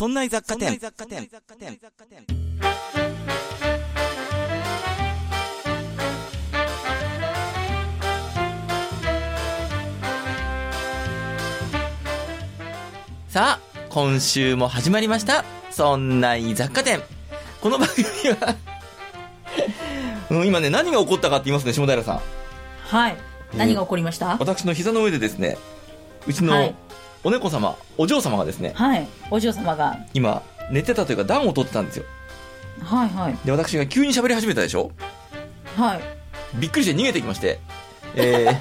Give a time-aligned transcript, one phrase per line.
[0.00, 0.80] そんな雑貨店。
[13.28, 13.60] さあ、
[13.90, 15.44] 今週も始まりました。
[15.70, 17.02] そんな雑貨店。
[17.60, 18.06] この番組
[18.40, 18.56] は
[20.32, 22.20] うん、今ね、何が起こったかって言いますね、下平さん。
[22.86, 23.16] はい。
[23.54, 24.38] 何が起こりました？
[24.40, 25.58] 私の膝の上でですね、
[26.26, 26.74] うちのはい
[27.22, 29.06] お猫様、お嬢様がですね、はい。
[29.30, 29.96] お嬢様が。
[30.14, 32.04] 今、寝てたというか暖を取ってたんですよ。
[32.82, 33.36] はいはい。
[33.44, 34.90] で、私が急に喋り始めたでしょ？
[35.76, 36.00] はい。
[36.54, 37.60] びっくりして逃げてきまして、
[38.14, 38.58] えー、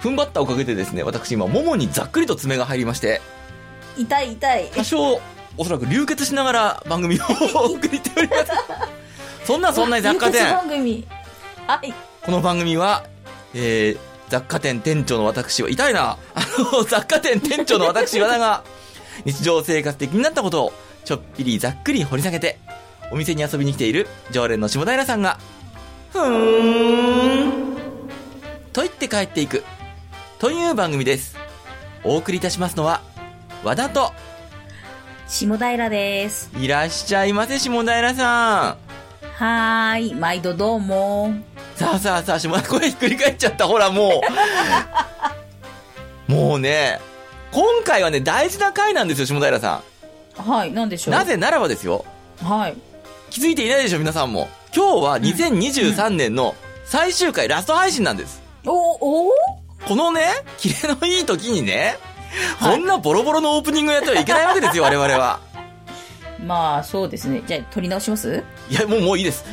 [0.02, 3.20] 踏ん張ったおかげでですね、私今、ももにざっくりと爪が入りまして、
[3.96, 4.70] 痛い痛い。
[4.74, 5.20] 多少、
[5.58, 7.22] おそらく流血しながら番組を
[7.56, 8.44] お 送りしております。
[9.44, 10.52] そんなそんな雑貨店流血。
[10.52, 11.06] 番組。
[11.66, 11.94] はい。
[12.22, 13.04] この番組は、
[13.54, 13.98] えー、
[14.28, 16.18] 雑貨店店長の私は、痛いな。
[16.34, 16.40] あ
[16.72, 18.64] の、雑貨店店長の私、和田が、
[19.24, 20.72] 日常生活で気になったことを、
[21.04, 22.58] ちょっぴりざっくり掘り下げて、
[23.12, 25.38] お店に遊びに来ている常連の下平さんが、
[26.12, 27.76] ふーん、
[28.72, 29.62] と言って帰っていく、
[30.38, 31.36] という番組です。
[32.02, 33.02] お送りいたしますのは、
[33.62, 34.12] 和田と、
[35.28, 36.50] 下平です。
[36.58, 38.86] いらっしゃいませ、下平さん。
[39.38, 40.14] はーい。
[40.14, 41.34] 毎度どうも。
[41.76, 43.66] さあさあさあ、下平声ひっくり返っちゃった。
[43.66, 44.22] ほら、も
[46.28, 46.32] う。
[46.32, 47.00] もうね、
[47.52, 49.82] 今回はね、大事な回なんですよ、下平さ
[50.36, 50.72] はい。
[50.72, 51.12] なんでしん。
[51.12, 51.18] ょう？
[51.18, 52.04] なぜならばですよ。
[52.42, 52.76] はい。
[53.30, 54.48] 気づいていないでしょ、皆さんも。
[54.74, 56.54] 今日は2023年の
[56.84, 58.42] 最終回、ラスト配信なんです。
[58.64, 59.30] お、お？
[59.86, 61.98] このね、キレのいい時にね、
[62.58, 65.40] はいこんなボロボロのオープニングやってはいけないわけですよ、 我々は。
[66.44, 67.42] まあ、そうですね。
[67.46, 68.42] じゃあ、撮り直します？
[68.68, 69.44] いや、もう、もういいです。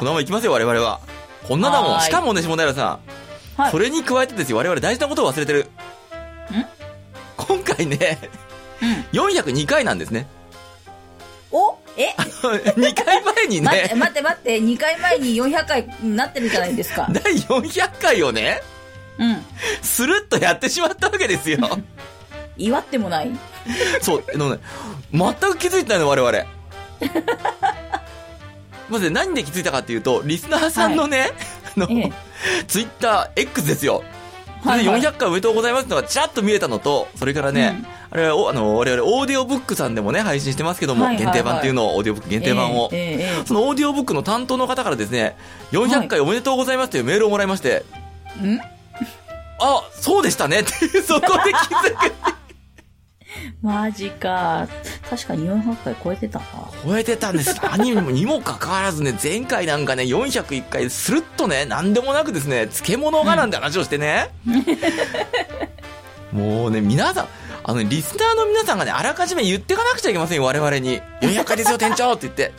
[0.00, 0.98] このまま行きますよ、我々は。
[1.46, 2.00] こんなだもん。
[2.00, 3.00] しかもね、下平さ
[3.56, 3.60] ん。
[3.60, 3.78] はいそ。
[3.78, 5.68] れに加えてですよ、我々大事なことを忘れてる。
[7.36, 8.18] 今回ね、
[9.12, 9.20] うん。
[9.20, 10.26] 402回なんですね。
[11.52, 11.76] お？
[11.98, 14.58] え？2回前に 待って、ね、待って、待って。
[14.58, 17.06] 2回前に400回になってるじゃないですか。
[17.12, 18.62] 第400回をね、
[19.18, 19.44] うん。
[19.82, 21.58] スルッとやってしまったわけですよ。
[22.56, 23.30] 祝ってもない？
[24.00, 24.60] そう、あのね、
[25.12, 26.46] 全く気づいてないの、我々。
[28.90, 31.30] まずね何で気づいたかっていうと、リスナーさんのね、
[31.76, 32.12] あの、ええ。
[32.66, 34.02] ツイッター X ですよ。
[34.62, 42.90] それではいはい400回おめでとうございますのがちらっと見えたのと、それからね、あれはお、あの、我々オーディオブックさんでもね、配信してますけども、はいはいはい限定版っていうのを、オーディオブック限定版を。
[42.92, 45.36] えええええそのオーディオブックの担当の方からですね、
[45.72, 47.84] 400回おめでとうございますというメールをもらいまして、
[48.42, 48.60] えん
[49.60, 52.39] あ、そうでしたねっていう、そこで気づく。
[53.62, 54.68] マジか。
[55.08, 56.44] 確かに400回超えてたな。
[56.84, 57.56] 超えてたんです。
[57.62, 64.30] 何にもにもかかわらずね、前回なんかね、401回スルッとね、なんでもなくですね、漬物がなんて話をしてね。
[66.32, 67.28] もうね、皆さん、
[67.64, 71.00] あのね、リスナーの皆さんがね、あらかじめ言ってかなくちゃいけませんよ、我々に。
[71.20, 72.52] 400回ですよ、店長って言って。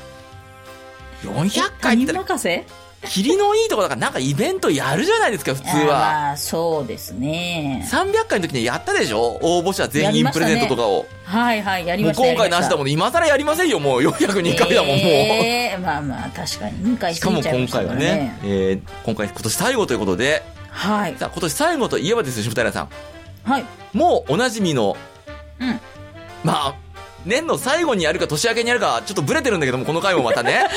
[1.24, 2.66] 400回って任せ？
[3.08, 5.86] 霧のいいとこだからなんかイベントやるじゃないですか、普通は。
[5.86, 7.88] まあ、そうですね。
[7.90, 9.40] 300回の時にやったでしょ？
[9.42, 11.06] 応募者全員プレゼントとかを。
[11.24, 12.28] はいはい、やりもうました。
[12.28, 12.92] 今回なしだもんね。
[12.92, 14.98] 今更やりませんよ、もう402回だもん、もう。
[14.98, 21.16] ええまあまあ、確かに2回しかも今回はましたからね、えー今回今年最後ということで、はい。
[21.18, 22.90] さあ今年最後といえばですよ、下平さん。
[23.44, 23.66] はい。
[23.94, 24.96] もうおなじみの、
[25.60, 25.80] うん。
[26.44, 26.76] まあ、
[27.26, 30.66] 年の最後にやるか年明けにやるか、ちょっとブレてるんだけども、この回もまたね。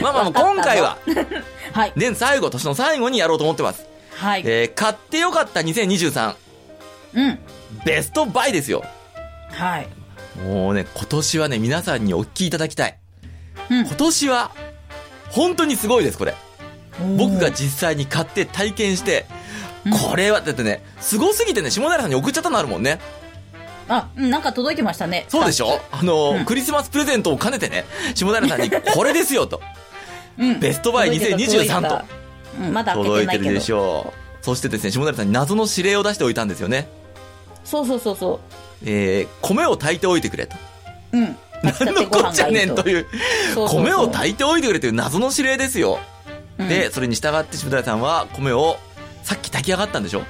[0.00, 0.98] まあまあまあ、今回は、
[1.72, 1.92] はい。
[1.96, 3.84] 年最後、年の最後にやろうと思ってます。
[4.16, 4.42] はい。
[4.44, 6.34] えー買ってよかった2023、
[7.14, 7.38] うん。
[7.84, 8.84] ベストバイですよ。
[9.50, 9.88] はい。
[10.46, 12.98] もうね、今年はね、皆さんにお聞きいただきたい。
[13.70, 14.50] うん今年は、
[15.30, 16.34] 本当にすごいです、これ。
[17.16, 19.42] 僕が実際に買って体験して、うん
[19.98, 23.00] これは、だってね、すごすぎてね、下平さんに送っちゃったのあるもんね。
[23.88, 25.26] あ、うんなんか届いてましたね。
[25.28, 25.80] そうでしょ？
[25.90, 27.84] あの、うんクリスマスプレゼントを兼ねてね、
[28.14, 29.60] 下平さんに、 これですよと。
[30.38, 30.60] うん。
[30.60, 32.04] ベストバイ届いてた2023届いてた
[32.60, 33.34] うん、まだ開けてないけど。
[33.34, 34.44] 届いてるでしょう。
[34.44, 36.88] そしてですね、下平さんに謎の指令を出しておいたんですよね。
[37.64, 38.40] そうそうそうそ
[38.84, 40.56] えー、米を炊いておいてくれと。
[41.12, 41.18] う。
[41.18, 41.36] うん。
[41.62, 43.06] 何のこっちゃねんという、
[43.54, 45.98] そうそうそう米を炊いておいてくれという謎の指令ですよ。
[46.58, 48.76] うんで、それに従って下平さんは米を
[49.22, 50.22] さっき炊き上がったんでしょ？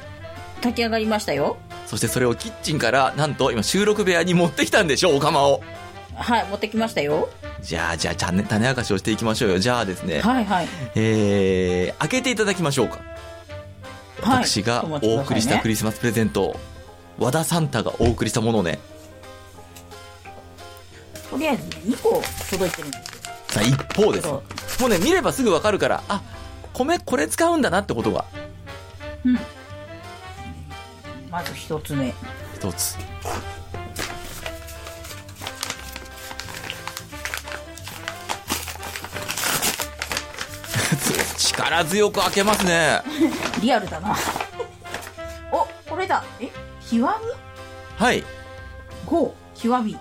[0.57, 1.57] 炊き上がりましたよ。
[1.93, 5.61] そしてそれをキッチンから、なんと今収録部屋に持ってきたんでしょお釜を。
[6.15, 7.29] はい、持ってきましたよ。
[7.61, 9.59] じゃあ、じゃあ、種種明かしをしていきましょうよ。
[9.59, 10.69] じゃあですね、はいはい。
[10.95, 12.97] えー、開けていただきましょうか。
[12.97, 13.03] はい
[14.23, 16.61] 私がお送りしたクリスマスプレゼントを、
[17.19, 18.79] 和田サンタがお送りしたものをね、
[21.29, 23.23] とりあえずね、2個届いてるんですよ。
[23.49, 24.29] さあ一方です。
[24.29, 24.41] そ
[24.81, 26.23] もうね、見ればすぐわかるから、あ、
[26.73, 28.25] 米これ使うんだなってことが
[29.27, 29.29] う。
[29.29, 29.39] うん。
[31.33, 32.13] まず一つ目。
[32.55, 32.99] 一つ。
[41.39, 43.01] 力強く開けますね。
[43.63, 44.15] リアルだな。
[45.51, 46.23] おこれだ。
[46.39, 46.51] え
[46.91, 47.07] 極み？
[47.97, 48.23] はい。
[49.07, 49.97] 5極み。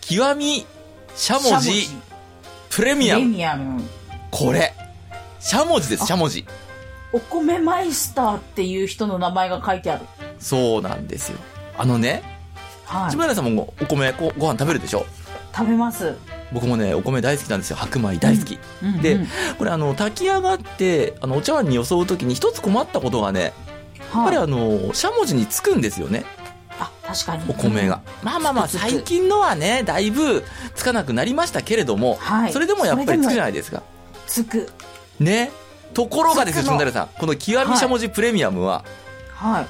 [0.00, 0.66] 極み
[1.14, 1.90] しゃもじ
[2.70, 3.82] プレミアム。
[4.30, 4.74] これ。
[5.40, 6.46] しゃもじですしゃもじ。
[7.12, 10.06] お米マイスターっていう人の名前が書いてある。
[10.40, 11.38] そうなんですよ。
[11.78, 12.22] あのね、
[12.86, 13.10] はい。
[13.12, 15.06] 島根さんもお米ごご飯食べるでしょ？
[15.54, 16.16] 食べます。
[16.52, 17.76] 僕もね、お米大好きなんですよ。
[17.76, 18.58] 白米大好き。
[18.82, 19.20] うんうんで、
[19.58, 23.52] これあの、炊き上がって、あの、お茶碗によそうときに一つ困ったことがね、
[24.14, 26.24] やっぱりはい、あの、しゃもじにつくんですよね。
[26.80, 27.44] あ、確かに。
[27.48, 28.00] お米が。
[28.22, 30.42] まあまあまあ、最近のはね、だいぶ
[30.74, 33.82] つかなくなりましたけれども、はいそれでもやっぱりつくじゃないですか。
[34.26, 34.68] つく。
[35.20, 35.50] ね。
[35.94, 37.08] ところがですよ、つくのしんだれさん。
[37.18, 38.84] この極みしゃもじプレミアムは、
[39.34, 39.66] はい。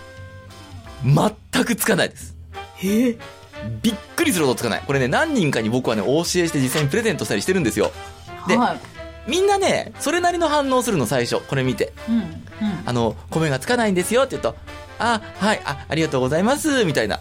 [1.05, 2.37] 全くつかないです。
[2.85, 3.17] え
[3.83, 4.83] びっくりするほどつかない。
[4.87, 7.93] これね、何人かに僕はね、お教えして実際にプレゼントしたりしてるんですよ。
[8.49, 8.81] ではい。
[9.27, 11.41] みんなね、それなりの反応するの、最初。
[11.47, 11.93] これ見て。
[12.09, 12.17] うん。
[12.17, 12.25] うん。
[12.87, 14.57] あの、米がつかないんですよって言うと、
[14.99, 17.21] あ、はい、あ、ありがとうございます、みたいな。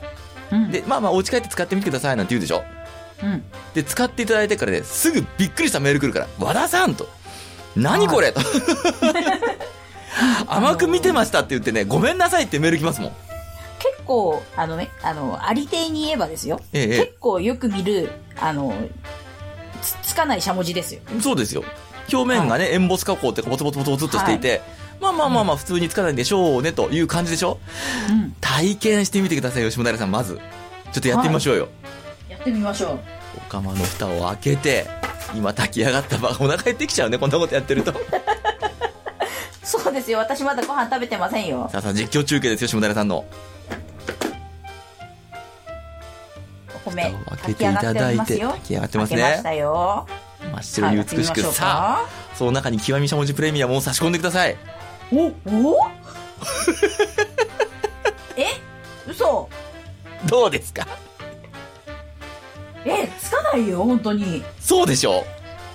[0.51, 0.71] うん。
[0.71, 2.63] で、まあまあ、お家帰って使ってみてください、なんて言うでしょ。
[3.21, 3.43] うん。
[3.73, 7.09] で、使っていただいてからね、すぐびっくりしたメール来るから、和田さんと。
[7.75, 8.41] 何これと。
[10.47, 13.11] 甘く見てましたって言ってね、ごめんなさいってメール来ますもん。
[14.09, 16.59] 結構、あのね、あの、ありていに言えばですよ。
[16.73, 18.09] えええ結構よく見る、
[18.39, 18.73] あの、
[19.83, 21.01] つつかないしゃもじですよ。
[21.15, 21.63] え、そうですよ。
[22.11, 24.61] 表面がね、エンボス加工ってボツボツボツボツっとしていて、
[25.00, 27.59] まあまあまあまあ、普通につかないんでしょうね、という感じでしょ
[28.09, 28.35] うん。
[28.41, 30.39] 体験してみてください、吉本さん、まず。
[30.91, 31.67] ちょっとやってみましょうよ。
[32.29, 33.00] やってみましょう。
[33.38, 34.88] お釜の蓋を開けて、
[35.35, 37.94] 今炊き上がったば、お腹減ってきちゃうね、こんなことやってると。
[39.63, 40.17] そうですよ。
[40.17, 41.69] 私まだご飯食べてませんよ。
[41.71, 43.23] さあさあ、実況中継ですよ、下平さんの。
[46.85, 49.17] お米、蓋を開けていただいて、炊炊き上がってますね。
[49.17, 50.07] き上がってましたよ。
[50.39, 54.55] 真っ白に美しく、さあ、かその中に極みしゃもじプレミアムを差し込んでください。
[55.13, 55.31] お、お？
[58.37, 58.45] え？
[59.07, 59.49] 嘘
[60.25, 60.87] どうですか？
[62.85, 64.43] え、つかないよ、本当に。
[64.59, 65.25] そうでしょ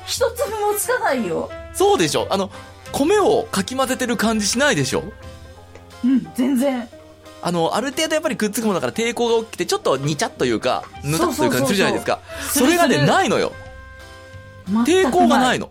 [0.06, 1.50] 一粒もつかないよ。
[1.74, 2.50] そうでしょあの、
[2.92, 5.02] 米をかき混ぜてる感じしないでしょ
[6.04, 6.88] うん、全然。
[7.46, 12.20] あの、ある程度やっぱりくっつくものだから抵抗が大きくて、ちょっとにちゃっというか、ぬたっという感じするじゃないですか。
[12.55, 13.52] それがね、ないのよ。
[14.87, 15.70] 抵抗がないの。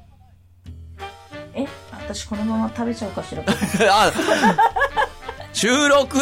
[1.55, 3.41] え、私このまま食べちゃおうかしら？
[3.89, 4.11] あ、
[5.51, 6.19] 収録？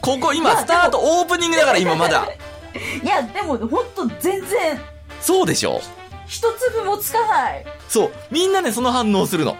[0.00, 2.26] ここ今、スタート、オープニングだから今まだ。
[3.04, 4.80] いや、でも本当全然、
[5.20, 5.80] そうでしょ
[6.26, 7.64] 一粒もつかない。
[7.88, 8.10] そう。
[8.32, 9.56] みんなね、その反応するの。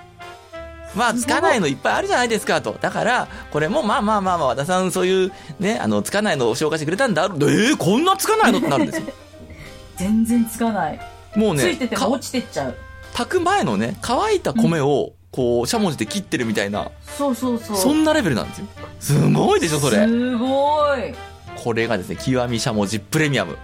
[0.95, 2.77] まあ、つかないのいっぱいあるじゃないですか、と。
[2.81, 7.25] だから、これも、まあまあまあまあ、和田さん、そういう、ね、あの、つかないのを紹介してくれたんだ。
[7.25, 9.07] えー、こんなつかないのってなるんですよ。
[9.97, 11.01] 全然つかない。
[11.37, 12.75] もうねついて、て落ちてっちゃう。
[13.13, 17.77] 炊く前のね、乾いた米を、こう、しゃもじで切ってるみたいな、そうそうそう。
[17.77, 18.67] そんなレベルなんですよ。
[18.99, 20.07] すごいでしょ、それ。
[20.07, 21.15] すごい。
[21.63, 23.57] これがですね、極みしゃもじプレミアム。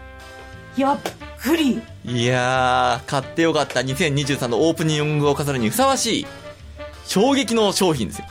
[0.76, 0.98] やっ
[1.40, 1.80] くり。
[2.04, 6.26] いやー、買ってよかった2023のオープニングを飾るにふさわしい、
[7.06, 8.26] 衝撃の商品ですよ。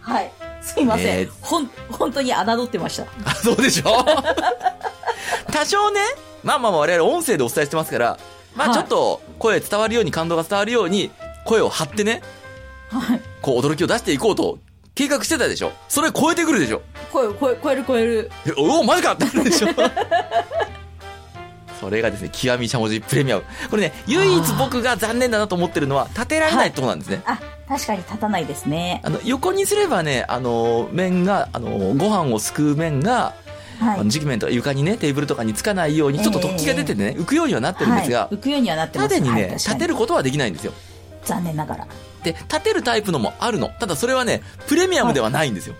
[0.00, 0.30] はい。
[0.62, 1.06] すいません。
[1.06, 3.04] えーほん、本当に侮ってました。
[3.24, 4.04] あ、そうでしょ？
[5.52, 6.00] 多少ね、
[6.42, 8.18] まあまあまあ我々音声でお伝えしてますから、
[8.54, 11.10] まはいあちょっと声伝わるように、感動が伝わるように、
[11.44, 12.22] 声を張ってね、
[12.90, 13.20] はい。
[13.42, 14.58] こう驚きを出していこうと
[14.94, 15.72] 計画してたでしょ？
[15.88, 16.82] それ超えてくるでしょ？
[17.12, 18.30] 声、声、超える超える。
[18.46, 19.68] えおお、マジかってなるでしょ？
[21.80, 23.44] それがですね、極みしゃもじプレミアム。
[23.70, 27.22] これね、唯一僕が残念だなと思ってるのは、立てられないところなんですね。
[27.24, 27.38] あ、
[27.70, 29.00] 確かに立たないですね。
[29.04, 33.36] あの、横にすればね、あの、麺が、あの、ご飯をすくう麺が、
[33.78, 34.26] はい。
[34.26, 40.72] 面とか床にね、テーブルとかにつかないように、ちょっと突起が出ててね、浮くようにはなってるんですがはい、浮くようにはなってます縦にね、はい確か立てることはできないんですよ。
[41.24, 41.86] 残念ながら。
[42.24, 43.68] で、立てるタイプのもあるの。
[43.68, 45.76] ただそれはね、プレミアムではないんですよ。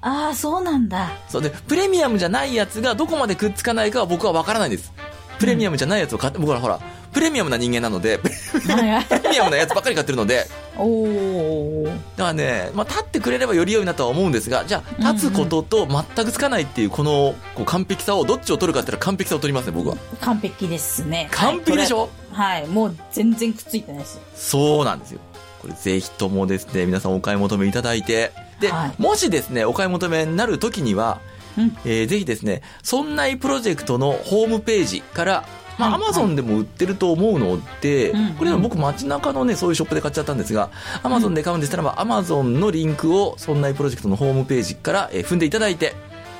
[0.00, 1.10] ああ、そうなんだ。
[1.28, 4.92] そうで、プレミアムじゃないやつがどこまでくっつかないかは僕はわからないんです。
[5.40, 6.80] プレミアムじゃないやつを買って、僕はほら、
[7.12, 8.28] プレミアムな人間なので、プ
[8.72, 9.06] はいはい。
[9.22, 10.46] レミアムなやつばっかり買ってるので、
[10.76, 11.84] おー。
[11.86, 19.96] だからね、まあ、立ってくれればより良いなとは思うんですが、じゃあ、立つことと全くつかないっていう、この、こう完璧さを、どっちを取るかって言ったら完璧さを取りますね、僕は。
[20.20, 21.28] 完璧ですね。
[21.30, 24.20] 完璧でしょ、はい、もう全然くっついてないです。
[24.34, 25.20] そうなんですよ。
[25.60, 31.20] これぜひともですね、皆さんお買い求めいただいて、で、はいもしですね、お買い求めになる時には、
[31.56, 31.76] うん。
[31.84, 35.44] えーぜひですね、そんないプロジェクトのホームページから、
[35.78, 40.70] まあ、アはいマゾンでも売ってると思うので、うんこれは僕街中のね、そういうショップで買っちゃったんですが、
[41.02, 45.94] アマゾンで買うんでしたらば、アマゾンのリンクを、そんないプロジェクトのホームページから、えー踏んでいただいて、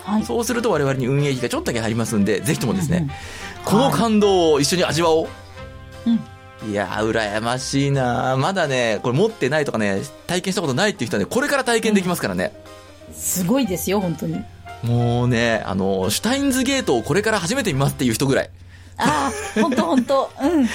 [0.04, 0.24] はい。
[0.24, 3.10] そうすると我々に運営費がちょっとだけ入りますんで、ぜひともですね、うんうん
[3.64, 5.28] この感動を一緒に味わおう。
[6.06, 6.70] うん。
[6.70, 12.52] いやー、羨ましいなーまだね、これ持ってないとかね、体験したことないっていう人はね、これから体験できますからね。
[13.12, 14.42] すごいですよ、本当に。
[14.82, 18.50] もうね、あの、シュタインズゲートをこれから初めて見ますっていう人ぐらい。
[18.98, 20.68] ああ、本当本当うん。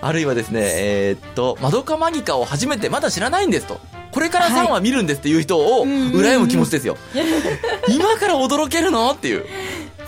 [0.00, 3.78] あるいはですね、えーっと、マドカマギカを初めてまだ知らないんですと。
[4.12, 6.96] これから3話見るんですっていう人を羨む気持ちですよ。
[7.88, 9.10] 今から驚けるの？
[9.12, 9.44] っていう。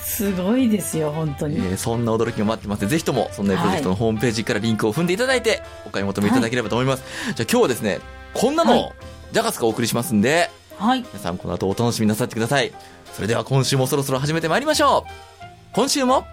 [0.03, 1.57] すごいですよ、本当に。
[1.59, 7.03] えーそんな驚きが待ってますので、ぜひとも、そんなプロジェクトのホームページからリンクを踏んでいただいて、お買い求めいただければと思います。
[7.37, 8.01] じゃあ今日はですね、
[8.33, 8.93] こんなのはを、
[9.33, 11.01] ジャガスがお送りしますんで、はい。
[11.13, 12.73] 皆さんこの後お楽しみなさってください。
[13.13, 15.45] それでは今週もそろそろ始めてまいりましょう。
[15.73, 16.25] 今週も、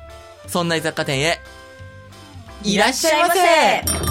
[0.48, 1.40] そんな雑貨店へ、
[2.64, 4.06] いらっしゃいませ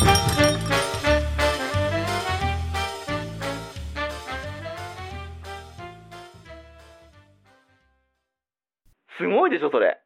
[9.16, 10.00] すごいでしょ、それ。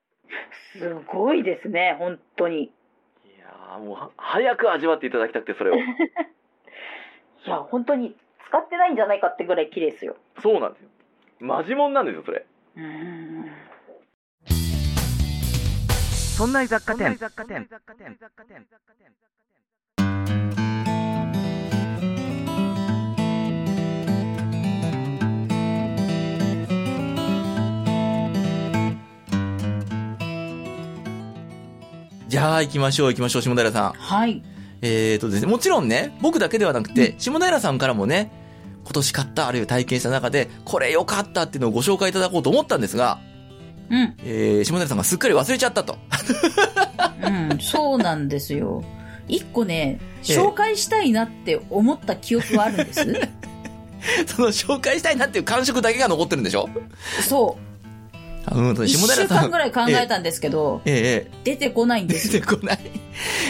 [0.72, 2.64] すごいですね、本当に。
[2.64, 2.70] い
[3.40, 5.74] やーもうは、早く味わっていただきたくて、それを。
[5.80, 5.80] い
[7.46, 8.14] や、本当に
[8.48, 10.16] 使ってないんじゃないかってぐらい綺麗ですよ。
[10.42, 10.88] そうなんですよ。
[11.40, 12.44] マジモンなんですよ、それ。
[12.76, 13.67] うーん。
[16.38, 17.18] そんな雑貨店。
[32.28, 33.92] じゃあ行きましょう行きましょう、下平さん。
[33.94, 34.40] はい。
[34.80, 38.30] えーとですね、もちろんね、僕だけではなくて、下平さんからもね、
[38.84, 43.18] 今年買った、あるいは体験した中で、これ良かったっていうのをご紹介いただこうと思ったんですが、
[43.90, 44.14] うん。
[44.24, 45.96] えー、下平さんがすっかり忘れちゃったと。
[47.22, 48.82] うん、そうなんですよ。
[49.28, 50.04] 一個ね、え
[50.34, 53.00] え紹介したいなって思った記憶はあるんです。
[54.26, 56.68] その紹介したいなっていう感触だけが残ってるんでしょ？
[57.28, 57.68] そう。
[58.46, 59.26] あうんとね、一下平さん。
[59.26, 62.32] 週間ぐらい考えたんですけど、ええええ出てこないんですよ。
[62.34, 62.78] 出てこない。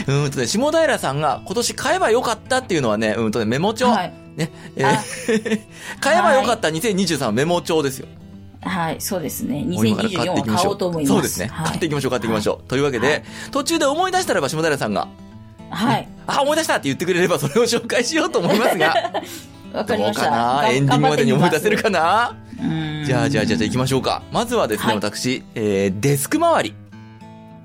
[0.09, 3.89] うんとね、下平さんが今年買えばよかったっていうのはね、うんとね、メモ帳。
[3.89, 4.13] はい。
[4.37, 5.61] ね、えあー
[6.01, 8.07] 買えばよかった2023はメモ帳ですよ。
[8.07, 8.17] はい、
[8.99, 9.65] そうですね。
[9.65, 11.13] もう今から2024は買おうと思います。
[11.13, 11.47] そうですね。
[11.47, 12.69] はい買っていきましょう、買っていきましょう。
[12.69, 15.09] というわけで、はい途中で思い出したらば下平さんが、
[15.71, 16.09] はい。
[16.27, 18.95] あ、思い出したって言ってくれればそれを紹介しようと思いますが、
[19.73, 20.23] わかりました。
[20.23, 20.37] どうかな？
[20.63, 22.37] がエンディングまでに思い出せるかな？
[22.61, 24.23] なじゃあ、じゃあ、じゃあ、じゃあ行きましょうか。
[24.33, 26.75] まずはですね、はい私、えー、デスク周り。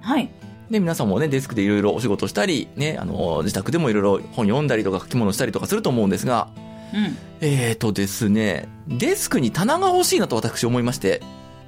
[0.01, 0.29] はい。
[0.69, 6.47] で、皆さんもね、デスクでいろいろお仕事したり、ね、あの、自宅でもいろいろ本読んだりとか書き物したりとかすると思うんですが、
[6.93, 7.17] うん。
[7.41, 11.21] えーとですね、デスクに棚が欲しいなと私思いまして、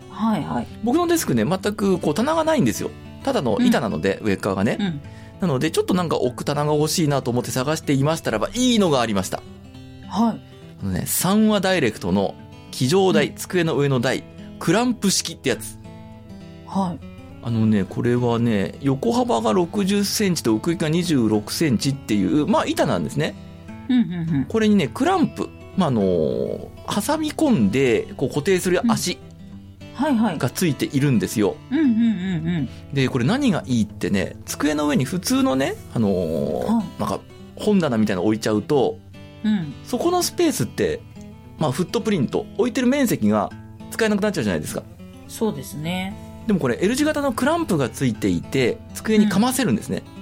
[0.10, 0.68] はいはい。
[0.84, 2.90] 僕のデスクね、全くこう棚がないんですよ。
[3.24, 4.78] ただの板なので、上側がね。
[4.80, 5.02] うん。
[5.42, 9.42] なので、ちょっとなんか置く棚が欲しいなと思って探していましたらば、いいのがありました。
[10.08, 10.42] はい。
[10.82, 12.36] あのね、三話ダイレクトの
[12.72, 14.24] 机上台、机の上の台、
[14.60, 15.78] クランプ式ってやつ。
[16.66, 17.06] はい。
[17.44, 23.36] あのね、これはね、横幅が60センチと奥行きが26センチっていう、まあ板なんですね。
[24.48, 29.20] これにね、クランプ、まあ、あの挟み込んで、こう固定する足。
[30.38, 31.56] がついているんですよ。
[32.94, 37.20] で、これ何がいいってね、机の上に普通のね、あのーはいなんか、
[37.56, 39.00] 本棚みたいなの置いちゃうと、
[39.44, 39.54] うん。
[39.54, 39.74] うん。
[39.86, 41.00] そこのスペースって、
[41.58, 43.50] まあ、フットプリント、置いてる面積が
[43.92, 44.84] 使えなくなっちゃうじゃないですか。
[45.30, 46.14] そうですね。
[46.48, 50.04] でもこれ L 字型のクランプがついていて、机にかませるんですね。
[50.06, 50.15] うん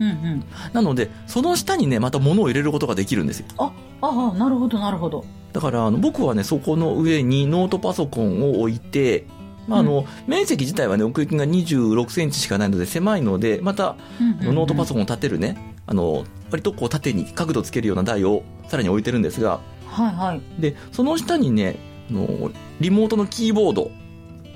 [0.00, 0.44] うん。
[0.72, 3.46] なので、その下にね、また物を入れることができるんですよ。
[3.58, 5.24] ああ、なるほどなるほど。
[5.52, 9.26] だから、あの、僕はね、そこの上にノートパソコンを置いて、
[9.68, 13.96] まあ、あの、面積自体はね、奥行きが26センチしかないので狭いので、また、
[14.40, 19.60] ノートパソコンを立てるね、あの、割とこう縦に角度つけるような台をさらに置いてるんですが。
[19.86, 20.60] はいはい。
[20.60, 21.76] で、その下にね、
[22.10, 23.90] あの、リモートのキーボード、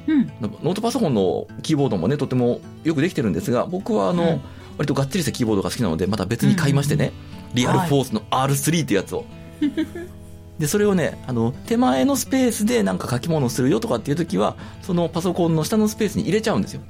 [0.06, 0.26] うん。
[0.40, 4.40] ノートパソコンのキーボードもね、とてもよくできてるんですが、僕はあの、うん
[4.76, 7.12] 割とがっつりしたキーボードが好きなので、また別に買いましてね、
[7.54, 9.24] リアルフォースの R3 ってやつを。
[10.58, 16.82] で、それをね、あの、手前のスペースでなんか書き物をするよとかっていう時は、そのパソコンの下のスペースに入れちゃうんですよ。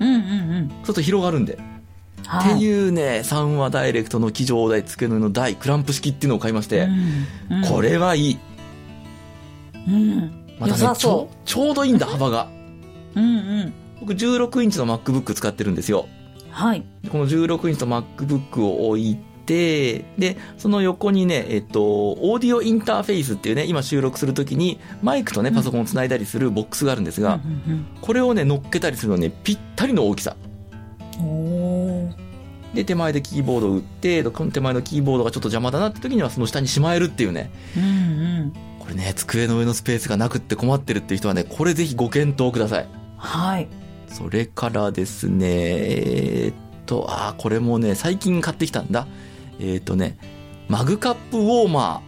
[0.00, 0.20] うんうんう
[0.62, 0.68] ん。
[0.68, 1.58] そうすると広がるんで。
[2.26, 2.54] はい。
[2.54, 6.88] っていうね、3話ダイレクトの機上台、机の台、クランプ式っていうのを買いまして、
[7.50, 8.38] うんうんこれはいい。
[9.86, 10.32] うん。
[10.58, 12.48] またねちょそちょうどいいんだ、幅が。
[13.14, 13.20] う。
[13.20, 13.72] うんうん。
[14.00, 16.06] 僕16インチの MacBook 使ってるんですよ。
[16.50, 16.84] はい。
[17.02, 19.16] でこの16インチの MacBook を置い
[19.46, 30.36] て、で、その横にね、えっと、オーディオインターフェイスっていうね、今収録するときにマイクとね、パソコンをつないだりするボックスがあるんですが、うんこれをね、乗っけたりするのね、ぴったりの大きさ。
[32.74, 37.50] で、手前でキーボードを打って、この手前のキーボードがちょっと邪魔だなって時にはその下にしまえるっていうね。
[37.76, 37.86] うんう
[38.44, 38.52] ん。
[38.78, 42.88] これね、机の上のスペースがなくって困ってるっていう人はね、これぜひご検討ください。
[43.16, 43.68] はい。
[44.12, 46.54] それからですね、えーっ
[46.86, 49.06] と、あーこれもね、最近買ってきたんだ。
[49.60, 50.18] えっ、とね、
[50.68, 52.02] マグカップウォーマ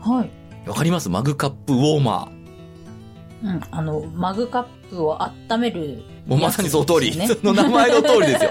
[0.00, 0.30] はい。
[0.66, 0.68] ー。
[0.68, 1.08] わかります？
[1.08, 2.28] マグカップウォーマ
[3.42, 3.60] うん。
[3.70, 6.02] あの、マグカップを温める、ー。
[6.26, 7.12] もうまさにその通り。
[7.26, 8.50] その名前の通りですよ。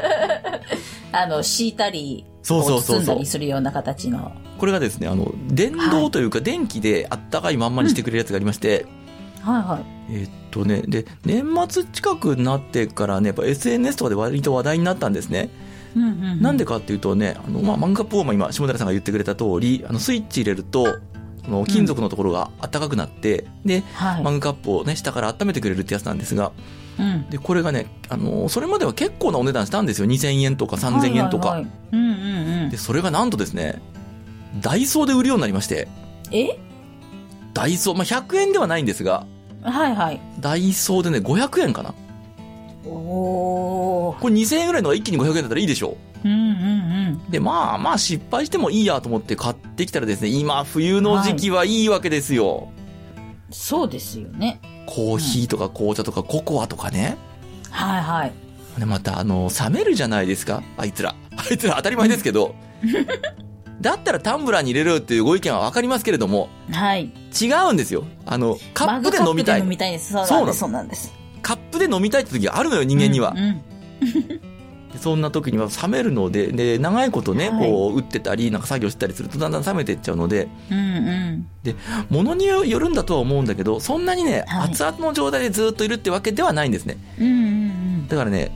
[1.13, 3.25] あの、敷いたり、そうそうそう包んだり。
[3.25, 4.31] するような形の。
[4.57, 8.85] これがですね、あの、電動というか電気であったかいまんまにしてくれるやつがありまして、はい
[9.41, 9.79] は
[10.09, 10.13] い。
[10.13, 15.49] えーっとね、で、年末近くになってからね、やっぱ SNS とかで割と話題になったんですね。
[15.95, 20.99] うんうん、なんでかっていうとね、あの、まあ、マンガップウォーマー今、下寺さんが言ってくれた通り、あの、スイッチ入れると、
[21.43, 24.23] その金属のところが暖かくなって、で、はい。
[24.23, 26.51] マグカップをね、下から温めてくれるってやつなんですが、
[26.99, 27.29] うん。
[27.29, 30.07] で、これがね、あの、それまでは結構なお値段したんですよ。
[30.07, 31.49] 2000円とか3000円とか。
[31.49, 32.77] はいはいはいうんうんうんで、。
[32.77, 33.81] それがなんとですね、
[34.61, 35.87] ダイソーで売るようになりまして、
[36.31, 36.57] え？
[37.53, 39.25] ダイソー、まあ、100円ではないんですが、
[39.63, 40.19] はいはい。
[40.39, 41.93] ダイソーでね、500円かな。
[42.85, 44.19] おー。
[44.19, 46.35] これ2000円ぐらいのが一気に500円だったらいいでしょうんう
[47.27, 52.69] んで、まあまあ失敗してもいいやと思って買ってきたらですね、今冬の時期はいいわけですよ。
[53.15, 53.53] うん。
[53.53, 54.59] そうですよね。
[54.85, 57.17] コーヒーとか紅茶とかココアとかね。
[57.69, 58.33] はいはい。
[58.77, 61.15] で、またあの、冷めるじゃないですかあいつら。
[61.35, 62.55] あいつら当たり前ですけど。
[63.81, 67.11] だったらタンブラーに入れるっていうご意見はわかりますけれども、はい。
[67.39, 68.05] 違うんですよ。
[68.25, 69.99] あの、カップで飲みたい。
[69.99, 70.23] そ
[70.67, 71.13] うなんです。
[71.41, 73.39] カップで飲みたいって時があるのよ、人間にはうん。
[73.39, 73.61] うん
[74.91, 80.81] でそんな時には冷めるので、で、長いことね、はいこう、打ってたり、なんか作業してたりするとだんだん冷めていっちゃうので、うんう
[81.31, 81.47] ん。
[82.09, 86.97] ものによるんだとは思うんだけど、そんなにね、はい熱々の状態でずっといるってわけではないんですね。
[87.19, 88.51] うんうんだからね、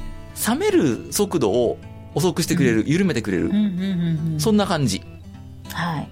[0.50, 1.78] 冷める速度を
[2.14, 3.52] 遅くしてくれる、緩めてくれるうん。
[3.52, 3.54] う。
[3.54, 4.40] んうんうんうん。
[4.40, 5.02] そんな感じ。
[5.76, 6.10] はい。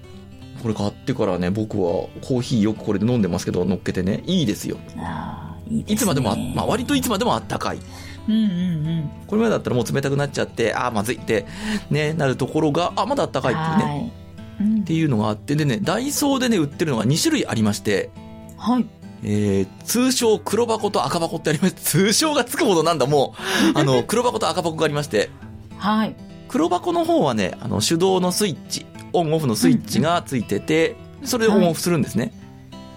[0.62, 4.78] これ買ってからね、僕はコーヒーよくこれで飲んでますけど、乗っけてね、いいですよ。
[4.96, 5.94] ああ、いいですね。
[5.94, 7.78] いつまでもあ、まあ割といつまでもあったかい。
[8.26, 11.44] うんうんこれまでだったらもう冷たくなっちゃって、ああ、まずいって、
[11.90, 13.44] ね、なるところが、あ、まだあったうん。
[13.44, 13.84] かいっていうね。
[13.84, 14.12] はい。
[14.60, 18.10] うんっていうのがあって、でね、ダイソーでね、売ってるのが2種類ありまして、
[18.56, 18.86] はい。
[19.24, 23.34] えー、通称黒箱と赤箱ってありまして、通称がつくほどなんだ、も
[23.74, 25.30] う、あの、黒箱と赤箱がありまして、
[25.76, 26.14] はい。
[26.48, 32.32] 黒箱の方はね、あの、手動のスイッチ、オンオフのスイッチがついてて、それでオンオフするんですね。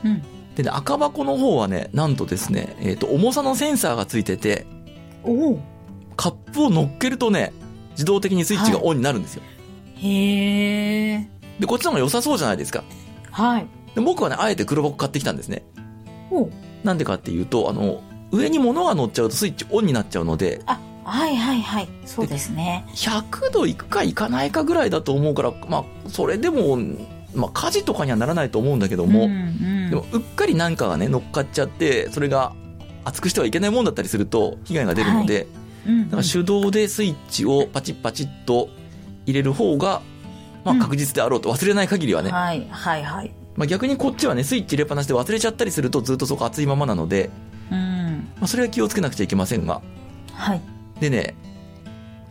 [0.03, 0.21] うん。
[0.55, 4.65] でね、赤箱の方はね、なんとですね、えっ、と、重さのセンサーがついてて、
[5.23, 5.59] おお。
[6.15, 7.53] カップを乗っけるとね、
[7.91, 9.43] 自動的にスイッチがオンになるんですよ。
[9.95, 11.29] へえ。
[11.59, 12.83] で、こっちの方が良さそうじゃないですか。
[13.31, 13.67] はい。
[13.95, 15.63] で僕はね、あえて黒箱買ってきたんですね。
[16.31, 16.49] お
[16.83, 18.01] なんでかっていうと、あの、
[18.31, 21.89] 上に物が乗っちゃうとスイッチオンになっちゃうので、あ、はいはいはい。
[22.05, 22.85] そうですね。
[22.89, 26.77] 100度いくかいかないかぐらいだと思うから、まあ、それでも、
[27.33, 32.53] まあ、火事とかにはならないと思うんだけども、んうんでも、うっかりなんかがね、乗っかっちゃって、それが
[33.05, 38.67] 熱くしてはいけないもんだったりすると、被害が出るので、うんだから手動でスイッチをパチッパチッと
[39.25, 40.01] 入れる方が、
[40.65, 42.31] まあ、うん確実であろうと、忘れない限りはね。
[42.31, 43.31] はいはいはい。
[43.55, 47.29] まあ、逆にこっちはね、スイッチ入れっぱなしで忘れちゃったりすると、ずっとそこ熱いままなので、
[47.71, 48.27] うん。
[48.35, 49.81] まあ、それは気をつけなくちゃいけませんが。
[50.33, 50.61] はい。
[50.99, 51.35] でね、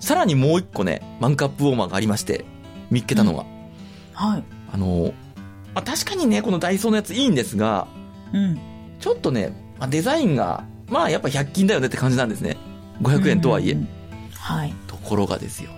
[0.00, 2.44] さらにもう一個ね、マンカップウォーマーがありまして、
[2.90, 3.44] 見っけたのが。
[4.12, 4.44] はい。
[4.72, 5.12] あの、
[5.74, 7.86] まあ、確かにね、このダイソーのやついいんですが、
[8.32, 8.58] うん。
[9.00, 12.56] ちょっとね、まあ、デザインが、まあやっぱ100均だよねって感じなんですね。
[13.02, 13.72] 500円とはいえ。
[13.72, 14.30] うんうんうん。
[14.32, 14.74] はい。
[14.86, 15.70] ところがですよ。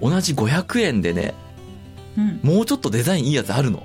[0.00, 1.34] 同じ500円でね、
[2.16, 2.40] うん。
[2.42, 3.84] もうちょっとデザインいいやつあるの。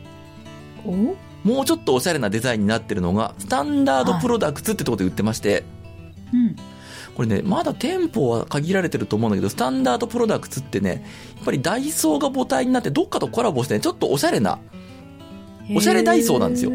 [0.85, 1.15] お？
[1.43, 5.63] もうちょっとおしゃれなデザインになってるのが、スタンダードプロダクツってとこで売ってまして、
[6.31, 6.55] うん。
[7.15, 11.03] これね、まだ店舗は限られてると思うんだけど、スタンダードプロダクツってね、
[11.35, 14.59] やっぱりダイソーが母体になってどっかとコラボしてね、ちょっとおしゃれな、
[15.75, 16.71] おしゃれダイソーなんですよ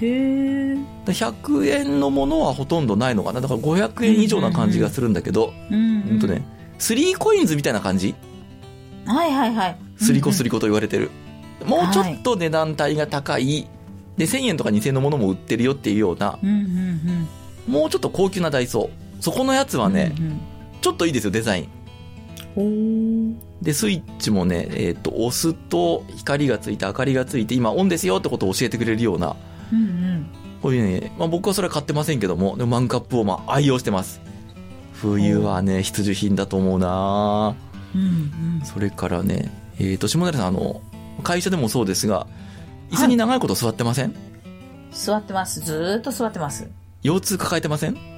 [0.00, 0.74] へえ。
[1.04, 3.40] だ100円のものはほとんどないのかな。
[3.40, 6.02] だから500円以上な感じがするんだけど、うん。
[6.02, 6.46] ほんとね、
[6.78, 8.14] スリーコインズみたいな感じ
[9.06, 9.78] はいはいはい。
[9.96, 10.44] スリコスリ。
[10.44, 11.10] リコと言われてる。
[11.66, 13.68] もうちょっと値段帯が高い、
[14.16, 17.28] で、1000円とか2000円のものも売ってるよっていうような、うんうん
[17.66, 19.07] もうちょっと高級なダイソー。
[19.20, 19.80] そこのやつうん。
[19.80, 20.40] はね、うん
[20.80, 21.68] ちょっといいですよ、デザイン。
[22.56, 23.38] うん。
[23.60, 29.34] で、スイッチもね、えっ、と、押すと光がついて、明かりがついて、今オンですよってことを教えてくれるような、おー。
[29.72, 30.26] うん
[30.62, 34.20] こういうね、まあ僕はそれは買ってませんけども、でもマンカップをまあ愛用してます。
[34.94, 37.54] 冬はね、必需品だと思うな
[37.94, 38.00] うん。
[38.00, 38.04] う
[38.62, 40.80] んそれからね、えっ、と、下平さん、あの、
[41.22, 42.26] 会社でもそうですが、
[42.90, 44.14] 椅子に長いこと座ってません、
[44.92, 45.60] 座ってます。
[45.60, 46.68] ずーっと座ってます。
[47.02, 48.17] 腰痛抱えてません？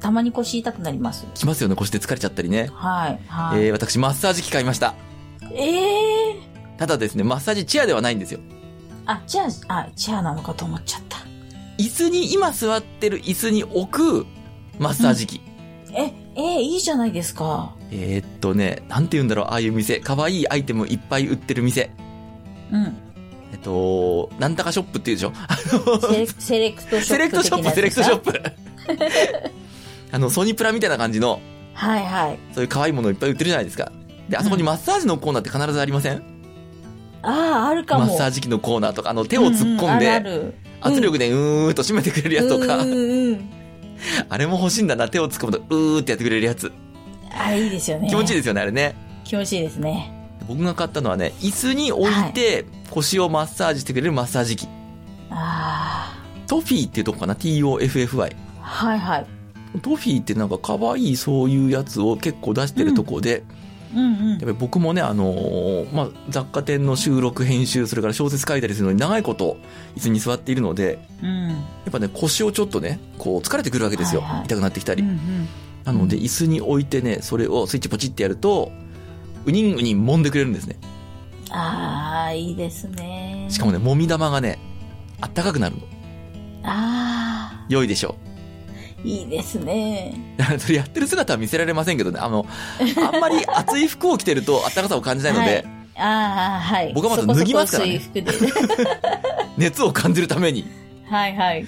[0.00, 1.26] たまに腰痛くなります。
[1.34, 2.70] きますよね、腰で疲れちゃったりね。
[2.72, 3.20] はい。
[3.28, 3.64] はい。
[3.64, 4.94] えー、私、マッサージ機買いました。
[5.52, 6.36] ええ
[6.78, 8.40] ただですね、マッサージチェアではないんですよ。
[9.06, 11.18] あ、チェア、あ、チェアなのかと思っちゃった。
[11.78, 14.26] 椅子に、今座ってる椅子に置く
[14.78, 15.40] マッサージ機。
[15.92, 17.74] え、えーいいじゃないですか。
[17.90, 20.00] えーっとね、なんて言うんだろう、ああいう店。
[20.00, 21.90] 可愛いアイテムいっぱい売ってる店。
[22.72, 22.96] うん。
[23.52, 25.32] えっと、なんたかショップっていうでしょ？
[25.34, 28.42] あのセレセレクトショップセレクトショップ、セレクトショップ。
[30.10, 30.16] プ。
[30.16, 31.40] あの、ソニプラみたいな感じの、
[31.74, 32.38] はいはい。
[32.54, 33.92] そういう可愛いものいっぱい売ってるじゃないですか。
[34.28, 36.22] で、あそこにマッサージのコーナーって必ずありません、
[37.22, 38.06] ああ、あるかも。
[38.06, 43.50] マッサージ機のコーナーとか、あの、手を突っ込んで、圧力でうーっと締めてくれるやつとか、うんうんうん。
[44.28, 46.72] あれも欲しいんだな、手を突っ込むと、うーってやってくれるやつ。
[47.30, 48.06] あれいいですよね。
[48.06, 48.10] い。
[48.10, 48.94] 気持ちいいですよね、あれね。
[49.24, 50.12] 気持ちいいですね。
[50.48, 54.68] 僕が買ったのはね、椅子に置いて腰をマッサージしてくれるマッサージ機。
[55.30, 56.16] あ
[56.46, 58.36] トフィーっていうとこかな ?T-O-F-F-Y。
[58.62, 58.64] あ。
[58.64, 59.26] はいはい。
[59.80, 69.56] トフィーってなんか可愛いそういうやつを結構出してるとこで、うんやっぱり僕もね、あのーまあ、雑貨店の収録、編集、それから小説書いたりするのに長いこと
[69.96, 71.28] 椅子に座っているので、うん。
[71.28, 71.48] うん。
[71.50, 71.56] や
[71.88, 74.20] っぱね、腰をちょっとね、こう疲れてくるわけですよ。
[74.20, 75.02] はいはい痛くなってきたり。
[75.02, 75.48] うんうん。
[75.84, 78.70] なので、椅子に置いてね、それをスイッチポチってやると、
[79.46, 80.76] ウニンウニン揉んでくれるんですね。
[81.50, 83.46] ああ、いいですね。
[83.48, 84.58] しかもね、揉み玉がね、
[85.20, 85.82] あったかくなるの。
[86.64, 88.35] あ良いでしょあ、
[89.04, 90.14] いいですね。
[90.38, 90.58] う。
[90.58, 92.46] それやってる姿は見せられませんけどね、あの、
[93.12, 96.92] あんまり 厚い服を着てるとあったかさを感じないので、ああ、はい。
[96.94, 98.86] 僕はまず脱ぎますからねそこそこ薄い服で。
[99.56, 100.66] 熱を感じるために。
[101.08, 101.66] はいはい。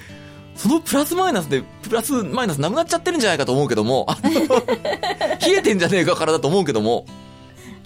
[0.54, 7.06] そのプラスマイナスで、プラスマイナスなくなっちゃってるんじゃないかと思うけども、冷えてんじゃねえかからだと思うけども、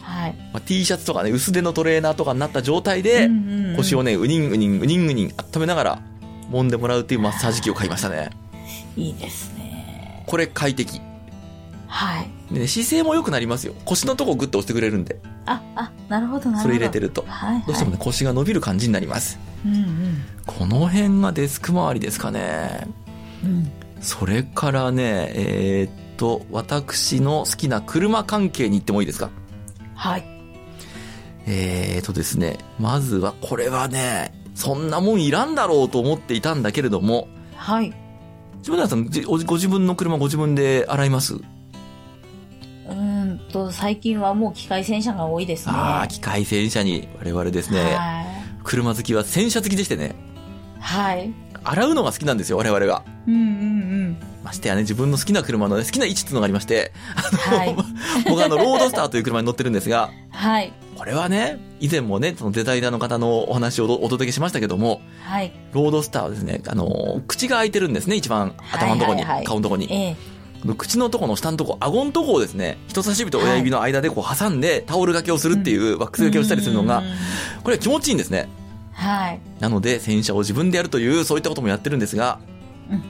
[0.01, 0.35] はい。
[0.53, 5.99] まあ、T シャツとかね、薄手のトレーナーとかになった状態で、うんうんうん腰をね、ウニンウニン、ウニンウニン温めながら、
[6.51, 8.31] 揉んでもらうっていうマッサージ機を買いましたね。
[8.97, 10.25] いいですね。
[10.27, 11.01] これ快適。
[11.87, 12.31] はい。
[12.53, 13.75] でね、姿勢も良くなりますよ。
[13.85, 16.63] 腰のとこをグッと押してくれるんで、あ、あ、なるほどなるほど。
[16.63, 17.25] それ入れてると。
[17.27, 17.65] はい、はい。
[17.67, 19.39] どうしてもね、腰が伸びる感じになります。
[19.65, 22.87] うんこの辺がデスク周りですかね。
[23.45, 23.51] うん。
[23.51, 23.73] うん。
[24.01, 29.31] それからね、えーっと、私の好きな車関係に行ってもいいですか？
[29.95, 30.25] はい。
[31.47, 37.93] えーっとですね、まずはこれはね、そんなもんいらんだろうと思っていたんだけれども、はい。
[38.63, 45.73] 島田さん、じごご自分の車ご自分で洗います、うーんと、最近はもう機械洗車が多いですね。
[45.75, 48.27] ああ、機械洗車に我々ですね、はい。
[48.63, 50.15] 車好きは洗車好きでしてね、
[50.79, 51.33] はい。
[51.65, 53.03] 洗うのが好きなんですよ、我々が。
[53.27, 56.93] うんうんましてやね、自分の好きな車のね、好きな位置っていうのがありまして、
[57.51, 57.59] うん。
[57.59, 57.77] はい。
[58.29, 60.73] 僕あの、ロードスターという車に乗ってるんですが、はい。
[60.97, 65.53] これはね、以前もね、そのデザイナーの方のお話をお届けしましたけども、はい。
[65.73, 69.93] ロードスターはですね、あの、口が開いてるんですね、一番頭のところに、はいはいはい顔のところに。
[69.93, 70.17] ええ。
[70.77, 77.05] 口のところの下のところ、顎のところをですね、人差し指と親指の間でこう挟んでタオル掛けをするっていう、ワックス掛けをしたりするのがうん、
[77.65, 78.49] これは気持ちいいんですね。
[78.93, 79.41] はい。
[79.61, 82.39] なので、洗車を自分でやるという、そういったこともやってるんですが、
[82.91, 83.03] うん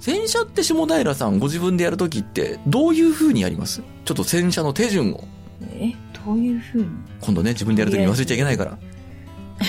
[0.00, 3.82] 洗車って下平さんご自分でやるときって、どういう風にやります？
[4.04, 5.24] ちょっと洗車の手順を、
[5.72, 5.92] え、
[6.24, 6.88] どういうふうに？
[7.20, 8.78] 今度ね、自分でやるときに忘れちゃいけないから。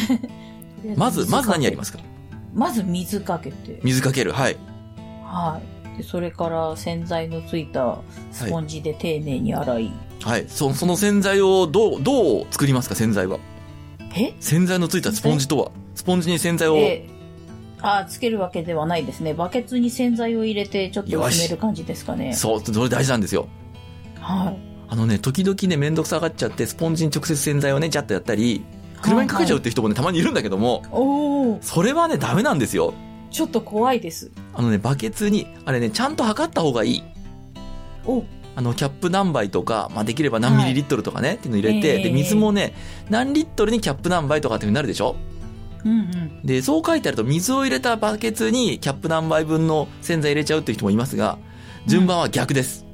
[0.95, 1.97] まず、まず何やりますか？
[2.53, 3.79] まず水かけて。
[3.83, 4.31] 水かける。
[4.31, 4.57] はい。
[5.23, 5.59] は
[5.95, 5.97] い。
[5.97, 7.97] で、それから洗剤のついた
[8.31, 9.91] スポンジで丁寧に洗い。
[10.21, 10.45] はい。
[10.47, 13.39] そその洗剤をどう、どう作りますか洗剤は？
[14.15, 14.33] え？
[14.39, 15.71] 洗剤のついたスポンジとは？
[15.95, 17.07] スポンジに洗剤を、え、
[17.81, 19.33] あ、つけるわけではないですね。
[19.33, 22.33] バケツに洗剤を入れてちょっとよし詰める感じですかね。
[22.33, 23.47] そう、それ大事なんですよ。
[24.19, 24.57] はい。
[24.91, 28.65] あのね、時々ね、めんどくさがっちゃって、スポンジに直接洗剤をね、ジャッとやったり、
[29.01, 32.93] 車にかけちゃうって人もね、たまにいるんだけども、おおそれはね、ダメなんですよ。
[33.29, 34.31] ちょっと怖いです。
[34.53, 37.03] あのね、バケツに、あれね、ちゃんと測った方がいい。
[38.05, 38.23] お
[38.59, 42.73] あの、キャップ何杯とか、まあ、できれば何ミリリットルとかね、っていうの入れて、ええで、水もね、
[43.09, 45.15] 何リットルにキャップ何杯とかっていうふうになるでしょ？
[45.85, 51.37] うんで、そう書いてあると、水を入れたバケツにキャップ何杯分の洗剤入れちゃうっていう人もいますが、
[51.85, 52.85] 順番は逆です。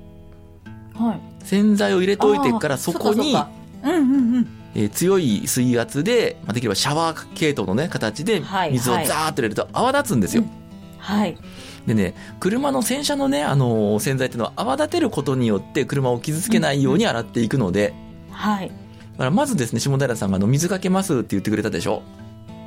[0.99, 1.07] うん。
[1.07, 1.19] はい。
[1.43, 3.49] 洗剤を入れといてから、そこに、っか
[3.81, 4.47] そっかうんうんうん。
[4.75, 10.43] えー強い水圧で、まあ、できればシャワー系統のね、形ではい水をザーッと入れると泡立つんですよ。
[10.43, 10.64] うん
[11.05, 11.37] はい。
[11.85, 17.93] でね、車の洗車のね、あのー洗剤っていうのは泡立てることによって車を傷つけないように洗っていくので、
[18.31, 18.69] はい。
[18.69, 22.01] だからまずですね、下平さんがあの水かけますって言ってくれたでしょ？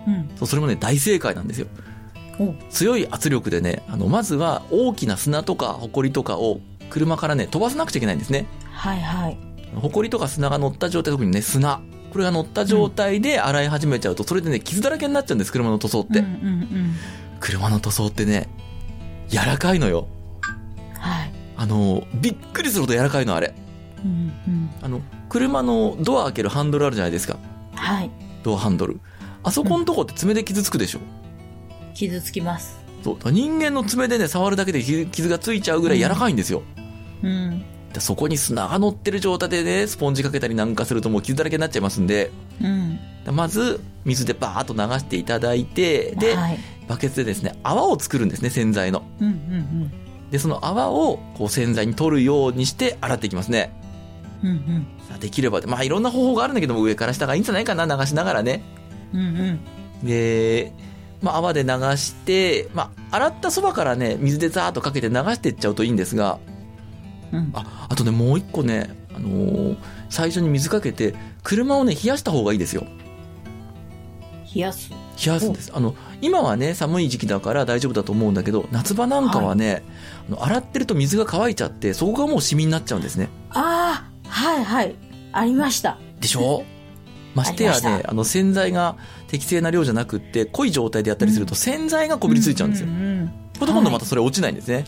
[0.07, 0.31] うん。
[0.37, 1.67] そう、それもね、大正解なんですよ。
[2.39, 8.47] お強い圧力でね、あの、まずは大きな砂とか埃とかを車からね、飛ばさなくちゃいけないんですね。
[8.71, 9.39] はいはい。
[9.83, 11.81] 埃とか砂が乗った状態、特にね、砂。
[12.13, 16.21] これが乗った状態で洗い始めちゃうと、それでね、傷だらけになっちゃうんです、車の塗装って。
[16.21, 16.95] うんうんうん。
[17.41, 18.49] 車の塗装ってね、
[19.29, 20.09] 柔らかいのよ。
[20.99, 21.33] はい。
[21.57, 23.55] あの、びっくりするほど柔らかいの、あれ。
[24.05, 24.71] うんうん。
[24.83, 27.39] あの、車のドア開けるハンドルあるじゃないですか。
[27.75, 28.11] はい。
[28.43, 29.01] ドアハンドル。
[29.43, 31.01] あそこのとこって爪で傷つくでしょ。
[31.95, 32.79] 傷つきます。
[33.03, 33.31] そう。
[33.31, 36.63] 人間の爪でね、触るだけで傷傷がついちゃうぐらい柔らかいんですよ。
[37.23, 37.65] うん。
[37.93, 42.31] でそこに砂が乗ってる状態でね、スポンジかけたりなんかするともう傷だらけになっちゃいますんで、
[42.63, 42.99] うん。
[43.33, 46.59] まず、水でバーッと流していただいて、で、はい。
[46.89, 49.03] バケツでですね、泡を作るんですね、洗剤の。
[49.21, 49.93] うんうん
[50.31, 53.73] で、その泡を、こう洗剤に取るようにして洗っていきますね。
[54.43, 54.49] うん。
[54.51, 58.63] うんさあできれば、まあいろんな方法があるんだけども、上から下がいいんじゃないかな、流しながらね。
[59.15, 59.21] うん。
[59.21, 59.59] うんう
[60.05, 60.07] ん。
[60.07, 60.73] で、
[61.23, 66.39] まあ泡で流して、まあ洗ったそばからね、水でザーッとかけて流していっちゃうといいんですが、
[67.33, 67.51] うん。
[67.55, 69.77] あ、あとね、もう一個ね、あのー
[70.11, 72.85] 最初に水かけて、車をね、冷やした方がいいですよ。
[74.55, 74.91] 冷やす？
[74.91, 74.97] 冷
[75.33, 75.71] やすんです。
[75.75, 79.83] あの、今はね、寒い時期だから大丈夫だと思うんだけど、夏場なんかはね、
[80.29, 83.29] あの洗ってると水が乾いちゃって、そこがもうシミになっちゃうんですね。
[83.51, 84.95] ああ、はいはい。
[85.33, 85.99] ありました。
[86.21, 86.65] でしょ？
[87.35, 88.97] ましてやねあの洗剤が
[89.29, 92.89] 適正な量じゃなくって、濃い状態でやったりすると洗剤がこびりついちゃうんですよ。
[92.89, 94.85] んほとんどまたそれ落ちないんですね。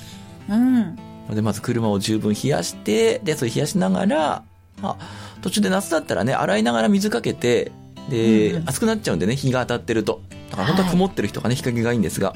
[0.48, 0.96] うん。
[1.34, 4.42] で、まず車を十分冷やして、で、それ冷やしながら、
[4.82, 5.06] まあ、
[5.42, 7.70] 途中で夏だったらね、洗いながら水かけて、
[8.08, 10.22] で、うんうん熱くなっちゃうんでね、日が当たってると。
[10.50, 12.34] だから本当は曇ってる人がね、日陰がいいんですが、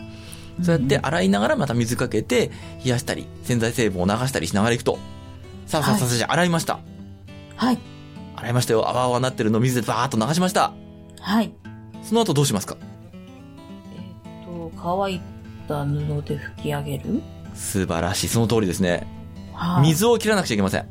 [0.62, 2.50] そうやって洗いながらまた水かけて、
[2.85, 4.98] 冷やしたり、洗剤成分を流したりしながらいくと。
[5.66, 6.79] さあさあさあ、じゃあ洗いました。
[7.57, 7.79] はい。
[8.37, 8.88] 洗いましたよ。
[8.88, 10.72] 泡泡なってるのを水でバーッと流しました。
[11.20, 11.53] はい。
[12.03, 12.77] その後どうしますか？
[13.96, 15.20] えっと、乾い
[15.66, 17.22] た布で拭き上げる？
[17.55, 18.29] 素晴らしい。
[18.29, 19.07] その通りですね。
[19.53, 19.88] はい。
[19.88, 20.87] 水を切らなくちゃいけません。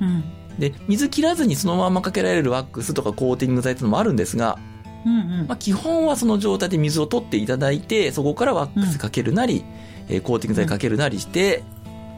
[0.00, 0.24] うん。
[0.58, 4.58] で、水切らずにそのままかけられるワックスとかコーティング剤ってのもあるんですが、
[5.04, 9.64] うんうんまあ、基本はその状態で水を取っていただいて、そこからワックスかけるなり、
[10.08, 11.62] えーコーティング剤かけるなりして、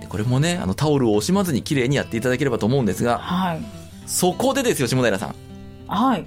[0.01, 3.61] でこれもね、あのタオルを惜しまずに綺麗にやっていただければと思うんですが、はい。
[4.07, 5.35] そこでですよ、下平さん。
[5.89, 6.27] はい。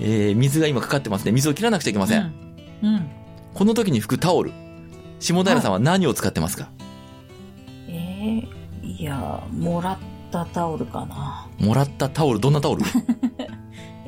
[0.00, 1.32] えー水が今かかってますね。
[1.32, 2.32] 水を切らなくちゃいけません。
[2.82, 2.94] うん。
[2.94, 3.10] うん。
[3.54, 4.52] この時に拭くタオル。
[5.20, 6.68] 下平さんは何を使ってますか、
[7.88, 8.46] えー、
[8.84, 9.98] いや、もらっ
[10.30, 11.48] たタオルかな。
[11.58, 12.82] もらったタオル、どんなタオル？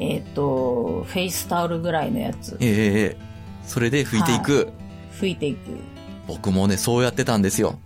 [0.00, 3.16] えっ、と、フェイスタオルぐらいのやつえ。
[3.16, 3.30] え
[3.66, 4.72] それで拭いていく、
[5.20, 5.58] 拭いていく。
[6.26, 7.78] 僕もね、そうやってたんですよ。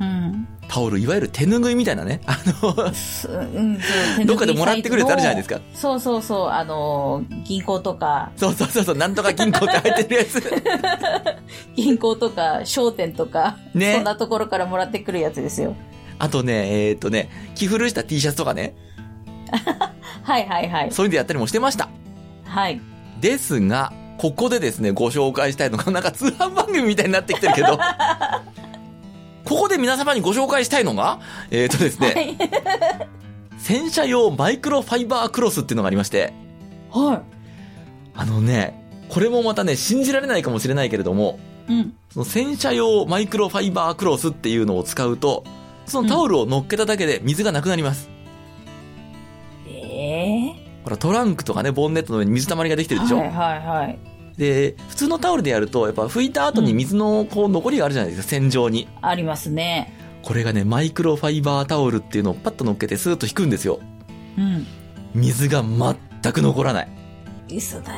[0.00, 0.48] うん。
[0.66, 2.20] タオル、いわゆる手ぬぐいみたいなね。
[2.26, 5.60] あの、すうん、そうどっかでもらってくるやつあるじゃないですか。
[5.74, 10.42] そうそうそう、あの、銀行とか、そうそうそうそう、なんとか銀行って入ってるやつ。
[11.76, 15.76] 銀行とか、商店とか、ねそんなところからもらってくるやつですよ。
[16.18, 18.74] あとね、えっ、とね、着古した T シャツとかね、
[20.22, 20.92] はいはいはい。
[20.92, 21.88] そういうのやったりもしてました。
[22.44, 22.80] はい。
[23.20, 27.78] ですが、ここでですね、ご紹介したいのが、なんか通販番組みたいになってきてるけど、
[29.44, 32.38] ここで皆様にご紹介したいのが、えっ、とですね、はい。
[33.58, 36.32] 洗車用マイクロファイバークロスっていうのがありまして、
[36.90, 37.22] は
[38.14, 41.38] あのね、これもまたね、信じられないかもしれないけれども、
[41.68, 41.72] い。
[41.72, 41.94] うん。
[42.12, 45.44] その洗車用マイクロファイバークロスっていうのを使うと、
[45.86, 48.11] そのタオルを乗っけただけで水がなくなります。
[50.02, 53.98] ええほら、トランクとかね、ボンネットの上に水たまりができてるでしょ、はいはいはい。
[54.36, 58.88] で、普通のタオルでやると、やっぱ拭いた後に水のこう残りがあるじゃないですか、洗浄に。
[59.00, 59.96] ありますね。
[60.22, 63.80] これがね、マイクロファイバータオルっていうのをパッと乗っけてスーッと引くんですよ。
[64.38, 64.66] うん。
[65.14, 66.88] 水が全く残らない。
[67.54, 67.92] 嘘だ。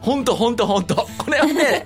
[0.00, 1.06] ほんとほんとほんと。
[1.16, 1.84] これはね、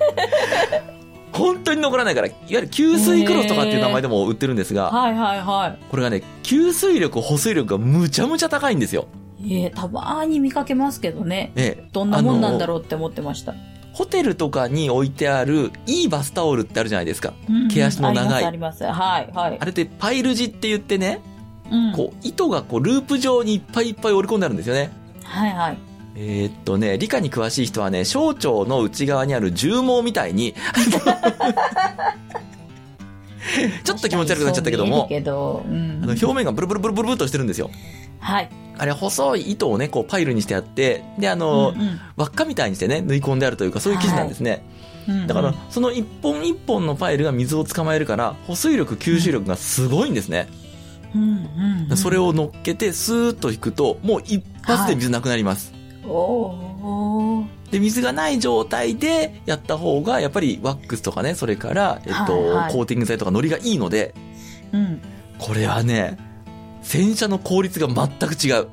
[1.32, 9.06] 本当に残らないから、いわゆる吸水クロスとかっていう名前でも売ってるんですが、はいはいはこれがね、吸水力、保水力がむちゃむちゃ高いんですよ。
[9.44, 9.54] い。
[9.54, 11.52] ええたまーに見かけますけどね。
[11.56, 11.88] ええ。
[11.92, 13.54] どんなもんなんだうろうって思ってました。
[13.92, 17.32] ホテルとかに置いてあるいいバスタオルってあるじゃないですか。
[17.48, 19.00] うん毛足の長いあります、あります。
[19.00, 19.64] はいはいあ。
[19.64, 21.20] れってパイル地って言ってね、
[21.70, 21.92] うん。
[21.92, 24.90] こう、糸がこう、ループ状にいっぱいいっぱい織り込んであるんですよね。
[25.22, 25.78] はいはい。
[26.16, 30.54] えーっとね、理科に詳しい人はね、小腸の内側にある重毛みたいに、
[33.84, 36.00] ちょっと気持ち悪くなっちゃったけどもけど、うん。
[36.02, 37.70] あの表面がブルブルブルブルブルっとしてるんですよ。
[38.20, 38.48] はい。
[38.76, 44.64] あれ、細い糸をね、こう、パイルにしてあって、で、あの、うんうん輪っかみたいにしてね、縫い込んであるというか、そういう生地なんですね。
[45.08, 50.48] うんうんだから、その一本一本のパイルが水を捕まえるから、保水力、吸収力がすごいんですね。
[51.94, 55.74] それを乗っけて、スーッと引くと、もう一発で水なくなります。
[56.06, 56.73] おー
[57.70, 64.14] で、水がない状態でやった方が、やっぱりワックスとかね、それから、えっと、はいはいコーティング剤とかノリがいいので、
[64.72, 65.00] うん。
[65.38, 66.18] これはね、
[66.82, 68.68] 洗車の効率が全く違う。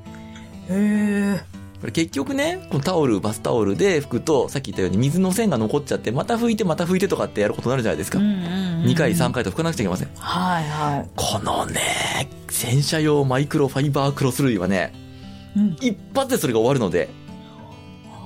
[0.69, 1.41] へえ。
[1.80, 8.19] これ結局ね、このタオル、バスタオルで拭くと、さっき言ったように水の線が残っちゃって、また拭いて、また拭いてとかってやることになるじゃないですか。
[8.19, 8.41] うんうんうん、
[8.86, 10.10] 2回、3回と拭かなくちゃいけません。
[10.15, 11.82] はいはこのね、
[12.50, 14.93] 洗車用マイクロファイバークロス類はね、
[15.56, 15.60] い。
[15.60, 15.78] うん。
[15.82, 17.21] 一発でそれが終わるので、あ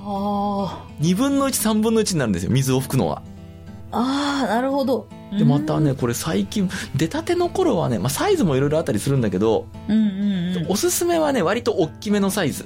[0.06, 3.24] 2分の1、3分の1になるんですよ、水を拭くのは。
[3.92, 4.42] あ。
[4.42, 5.08] ああ、なるほど。
[5.38, 10.02] で、またね、これ最近、出たての頃はね、まあ、サイズもいろいろあったりするんだけど、うんう
[10.54, 10.72] んうん。
[10.72, 12.66] おすすめはね、割と大きめのサイズ。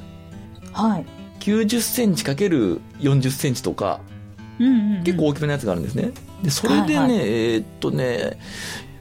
[0.73, 1.05] はい。
[1.39, 4.01] 90センチ ×40 センチとか、
[4.59, 5.03] うんうんうん。
[5.03, 6.11] 結構大きめのやつがあるんですね。
[6.43, 8.39] で、それでね、はいはいえーっとね、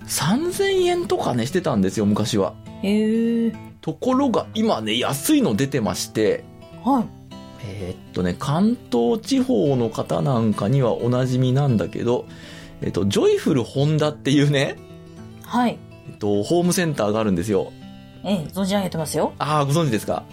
[0.07, 2.55] 3000円とかね、してたんですよ、昔は。
[2.83, 3.53] へえ。
[3.81, 6.45] ところが、今ね、安いの出てまして、
[6.85, 7.18] はい。
[7.65, 12.25] えーっとね、関東地方の方なんかにはおなじみなんだけど、
[12.81, 14.77] えーっと、ジョイフルホンダっていうね、
[15.43, 15.79] はい。
[16.09, 17.73] えっと、ホームセンターがあるんですよ。
[18.25, 19.33] ええ、存じ上げてますよ。
[19.39, 20.25] ああ、ご存知ですか？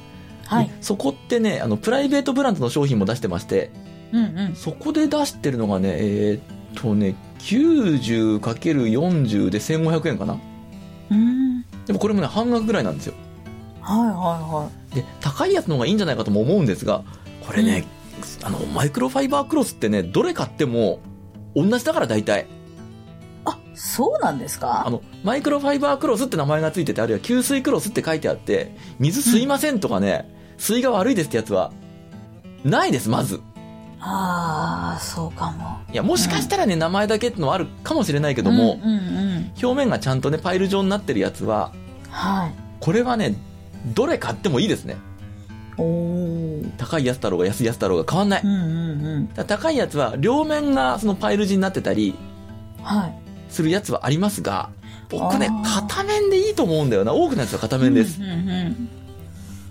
[0.46, 0.74] はいで。
[0.82, 3.72] そこってね、あの、プライベートブランドの商品も出してまして、
[4.12, 4.56] うんうん。
[4.56, 10.38] そこで出してるのがね、えーっとね、90×40 で1500円かな
[11.12, 11.62] うん。
[11.86, 13.14] でもこれもね、半額ぐらいなんですよ。
[13.86, 17.04] はいはいはで、高いやつの方がいいんじゃないかとも思うんですが、
[17.45, 17.86] これね、
[18.43, 21.00] あの、マイクロファイバークロスってね、どれ買っても、
[21.56, 22.41] 同じだから大体。
[22.41, 22.45] い。
[23.45, 24.88] あ、そうなんですか？
[24.88, 31.71] あの、マイクロファイバークロスって名前がついてて、あるいは吸水クロスって書いてあって、水吸いませんとかね、水が悪いですってやつは、
[32.63, 33.39] ないです、まず。
[34.00, 35.78] ああ、そうかも。
[35.91, 39.02] いや、もしかしたらね、名前だけってのはあるかもしれないけども、うんうんう
[39.39, 39.52] ん。
[39.63, 41.71] 表面がちゃんとね、パイル状になってるやつは、
[42.10, 42.52] はい。
[42.80, 43.36] これはね、
[43.93, 44.98] どれ買ってもいいですね。
[46.78, 48.41] 高いやつだろうが安いやつだろうが変わんない。
[48.43, 49.28] うんうんうん。
[49.28, 52.15] 高いやつは、両面がそのパイル地になってたり
[52.82, 53.15] はい。
[53.50, 54.69] するやつはありますが、
[55.10, 57.13] 僕ね片面でいいと思うんだよな。
[57.13, 58.21] 多くのやつは片面です。
[58.21, 58.89] うんうんうん。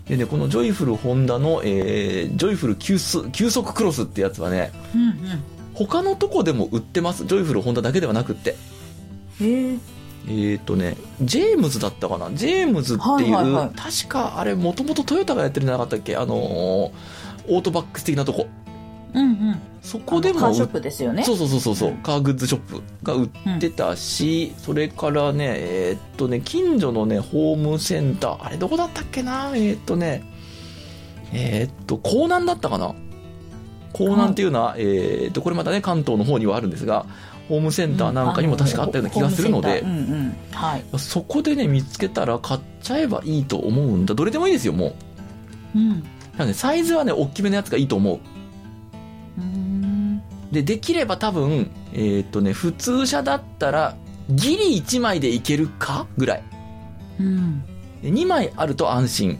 [0.06, 5.16] でね、このジョイフルホンダの、えー、ジョイフル急速急速クロスってやつはね、うんうん。
[5.72, 7.24] 他のとこでも売ってます。
[7.24, 8.56] ジョイフルホンダだけではなくって。
[9.40, 9.78] へえ。
[10.26, 12.30] えーとね、ジェームズだったかな？
[12.32, 13.70] ジェームズっていう、はいはいはい。
[13.76, 16.16] 確かあれもともとトヨタがやってるんじゃなかったっけ？
[16.16, 16.90] あのー
[17.46, 18.46] オートバックス的なとこ。
[19.12, 19.60] うんうん。
[19.82, 21.24] そこでもカーショップですよね。
[21.24, 21.92] そうそうそうそう。
[22.02, 29.52] カーグッズショップが売ってたし、それからね、えーっとね、近所のね、ホームセンター、あれどこだったっけな？
[29.54, 30.24] えーっとね、
[31.34, 32.94] えーっと、江南だったかな？
[33.92, 37.04] 江南っていうのは、えーっと、これまたね、関東の方にはあるんですが、
[37.48, 40.36] ホームセンターなんかにも確かあったような気がするので、うんうん。
[40.52, 40.84] はい。
[40.98, 44.14] そこでね、見つけたら買っちゃえばいいと思うんだ。
[44.14, 44.94] どれでもいいですよ、も
[45.74, 45.78] う。
[45.78, 46.02] うん。
[46.02, 48.16] だからね、サイズはね、大きめのやつがいいと思う。
[48.16, 50.22] うーん。
[50.50, 53.96] で、できれば多分、えーっとね、普通車だったら、
[54.30, 56.42] ギリ1枚でいけるかぐらい。
[57.20, 57.62] うん。
[58.02, 59.38] で2枚あると安心。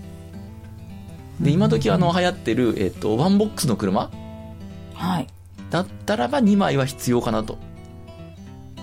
[1.41, 4.11] で、今時あの、流行ってる、えーっと、ワンボックスの車
[4.95, 5.27] はい。
[5.71, 7.59] だったらば2枚は必要かなと。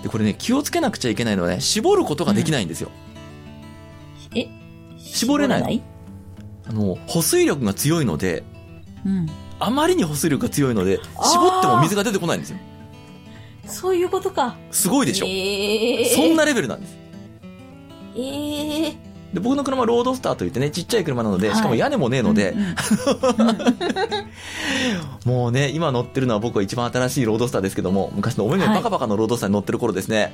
[0.03, 2.89] で、これね、気をつけなくちゃいけないのはね、絞ることができないんですよ。
[4.35, 4.47] え？
[4.97, 5.83] 絞れない
[6.67, 8.43] あの、保水力が強いので、
[9.05, 9.27] うん。
[9.59, 12.57] あまりに保水力が強いので、絞っても水が出てこないんですよ。
[13.65, 14.55] そういうことか。
[14.71, 16.97] すごいでしょ、ええそんなレベルなんです。
[18.15, 22.75] ええで、僕の車はロードスターといってね、ちっちゃい車なので、はいしかも屋根もねえので、うんうん
[25.25, 30.33] もうね、今乗ってるのは僕は一番新しいロードスターですけども、昔のおめめはいバカバカのロードスターに乗ってる頃ですね、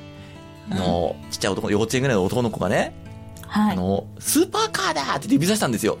[0.70, 2.94] あの、ちっちゃい男の、幼稚園ぐらいの男の子がね、
[3.46, 3.72] はい。
[3.72, 5.98] あの、スーパーカーだーって指さしたんですよ。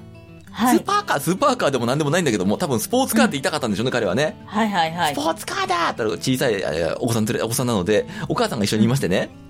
[0.50, 0.78] はい。
[0.78, 4.36] スーパーカー、スーパーカーでもなんでもないんだけども、多分スポーツカーって言いたかったんでしょうね、彼はね。
[4.46, 5.22] はいはいはいスポ。
[5.22, 9.30] ーツカーだーって小さいえーお子さん連れ、お子さんなので、お母さんが一緒にいましてね。
[9.42, 9.47] うん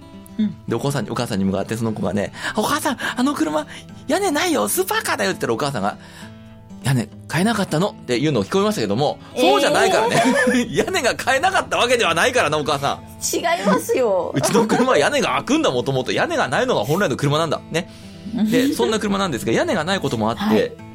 [0.69, 3.67] で、お母さんに、お母さんに向かってその子がね、お母さん、あの車、
[4.07, 5.99] 屋根ないよ、スーパーカーだよって言ったらお母さんが、
[6.85, 10.23] 屋根買えなかったのっていうのを聞こえましたけども、そうじゃないからね。
[10.71, 13.37] 屋根が買えなかったわけではないからな、お母さん。
[13.37, 14.41] 違いますよう。
[14.41, 16.13] ちの車は屋根が開くんだ、もともと。
[16.13, 17.61] 屋根がないのが本来の車なんだ。
[17.73, 17.91] ね。
[18.51, 20.89] で、そんな車なんですが、屋根がないこともあって、はいうん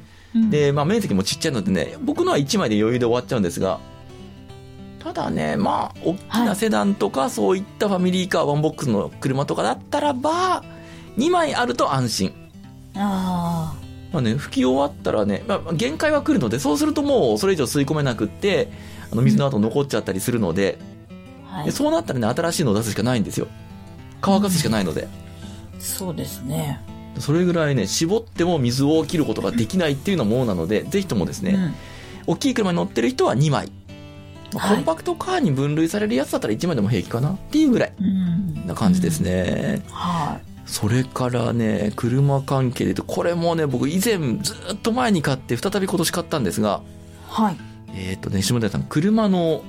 [0.50, 3.80] で、まあ面積もちっちゃいのでね、僕のは1枚で余裕で終わっちゃうんですが、
[5.04, 10.64] ただね、まあ、大きなセダンとか、そういったファミリーカー、ワンボックスの車とかだったらば、
[11.18, 12.34] 2枚あると安心。
[12.96, 13.76] あ
[14.14, 18.70] まあね、拭き終わったらね、まあ、限界は来るので、そうするともうそれ以上吸い込めなくって、
[19.12, 20.78] あの水の後残っちゃったりするので、
[21.52, 21.58] あ。
[21.58, 21.72] はいで。
[21.72, 23.48] そうなったらね、新しいのを出すしかないんですよ。
[24.22, 25.10] 乾かすしかないので。
[25.80, 26.80] そうですね。
[27.20, 31.74] それぐらいね、絞っても水を切ることができないっていうようなものなので、ぜひともですね、うん
[32.26, 33.70] 大きい車に乗ってる人は2枚。
[34.56, 37.32] まあはいコンパクトカーに分類されるやつだったら1枚でも平気かな？
[37.32, 39.20] っていうぐらいうんな感じです。
[39.22, 39.82] ね。
[39.90, 46.82] はそれからね、車関係で言うと、これもね、僕以前ずっと前に買って再び今年買ったんですが、
[47.30, 47.42] い。
[47.42, 47.58] はい。
[47.96, 49.62] えっ、とね、下田さん、車の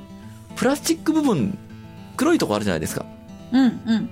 [0.57, 1.59] プラスチック部分、
[2.17, 3.05] 黒いとこあるじゃないですか。
[3.53, 4.11] うんうん。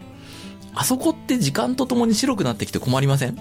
[0.74, 3.38] あそこって時間とともに白くなってきて困りません？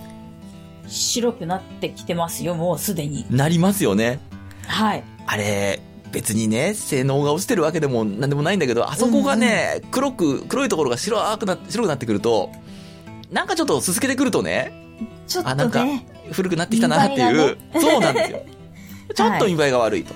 [0.88, 3.26] 白くなってきてますよ、もうすでに。
[3.32, 4.20] なりますよね。
[4.68, 5.04] はい。
[5.26, 5.82] あれ、
[6.12, 12.52] 別にね、性能が落ちてるわけでもなんでもないんだけど、あそこがね、黒く、黒いところが白くな白くなってくると、
[13.32, 14.74] なんかちょっとすすけてくるとね、
[15.28, 18.46] ちょっあ、なんかとね。、古くなってきたなっていう、そうなんですよ。
[19.16, 20.14] ちょっと見栄えが悪いと。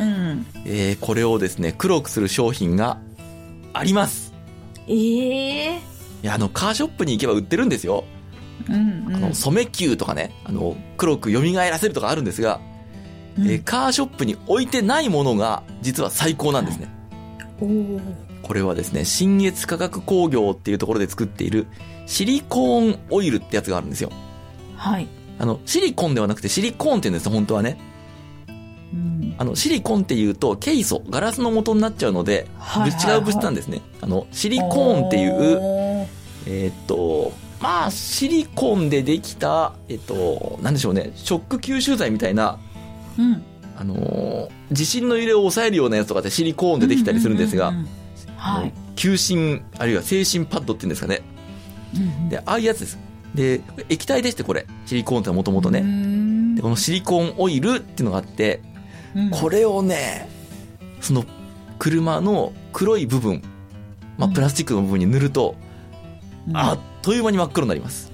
[0.00, 0.46] うん。
[0.64, 2.98] えー、これをですね、黒くする商品が
[3.72, 4.32] あります。
[4.88, 8.04] ええいや、あの、カーショップに行けば売ってるんですよ。
[8.68, 9.16] うんうん。
[9.16, 12.73] あの、染球とかね、あの、黒く蘇らせるとかあるんですが、うん
[13.38, 16.88] えーカーショップに置いてないものが、実は最高なんですね。
[18.42, 21.66] これはですね、新越化学工業っていうところで作っている、
[22.06, 24.10] シリコーンオイルってやつがあるんですよ。
[24.76, 25.08] はい。
[25.38, 27.78] あの、シリコンではなくてシリコーンって言うんですよ、本当はね。
[28.48, 29.34] うん。
[29.38, 33.80] あの、シリコンっていうと、ケイ素、ガラスの元になっちゃうので、はいぶ違う物質なんですね。
[34.00, 36.08] あの、シリコーンっていう、
[36.46, 42.58] えーっと、まあ、シリコンでできた、えっと、なんでしょうね、ショック吸収剤みたいな、
[43.18, 43.42] うん。
[43.76, 47.72] あのー地震の揺れを抑えるようなやつとかってシリコーンでできたりするんですが、
[48.36, 48.72] はい。
[49.78, 51.20] あるいは精神パッドっていうんですかね。
[51.94, 52.98] うんで、ああいうやつです。
[53.34, 54.66] で、液体でして、これ。
[54.86, 55.80] シリコーンってもともとうね。
[55.80, 58.62] んで、このシリコーンオイルっていうのがあって、
[59.14, 60.28] うんこれをね、
[61.00, 61.24] その、
[61.78, 63.42] 車の黒い部分、
[64.18, 65.56] まあ、うんプラスチックの部分に塗ると、
[66.48, 68.10] うんあっという間に真っ黒になります。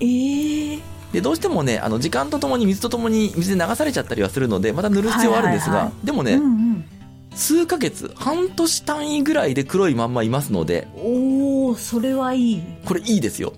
[0.00, 0.78] ええ
[1.12, 6.84] で、どうしてもね、あの、時間とともに水とともに水で流されちゃったりはするので、また塗る必要はあるんですがはいはいは、でもね、うんうん。
[7.34, 12.62] 数ヶ月、半年単位ぐらいで黒いまんまいますので、おー、それはいい。
[12.84, 13.52] これいいですよ。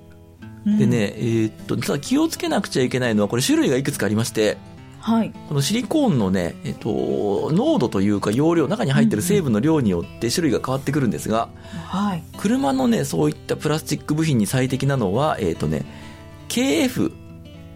[0.66, 0.86] うんで。
[0.86, 4.56] ね、えーっと、ただ気をつけなくちゃいけないのは、これ種類がいくつかありまして、
[5.02, 5.32] はい。
[5.48, 11.48] このシリコーンのね、えっと、濃度というか容量、中に入ってる成分の量によって種類が変わってくるんですが、
[11.86, 12.22] はい。
[12.36, 15.84] 車のね、そういったプラスチック部品に最適なのは、えっとね、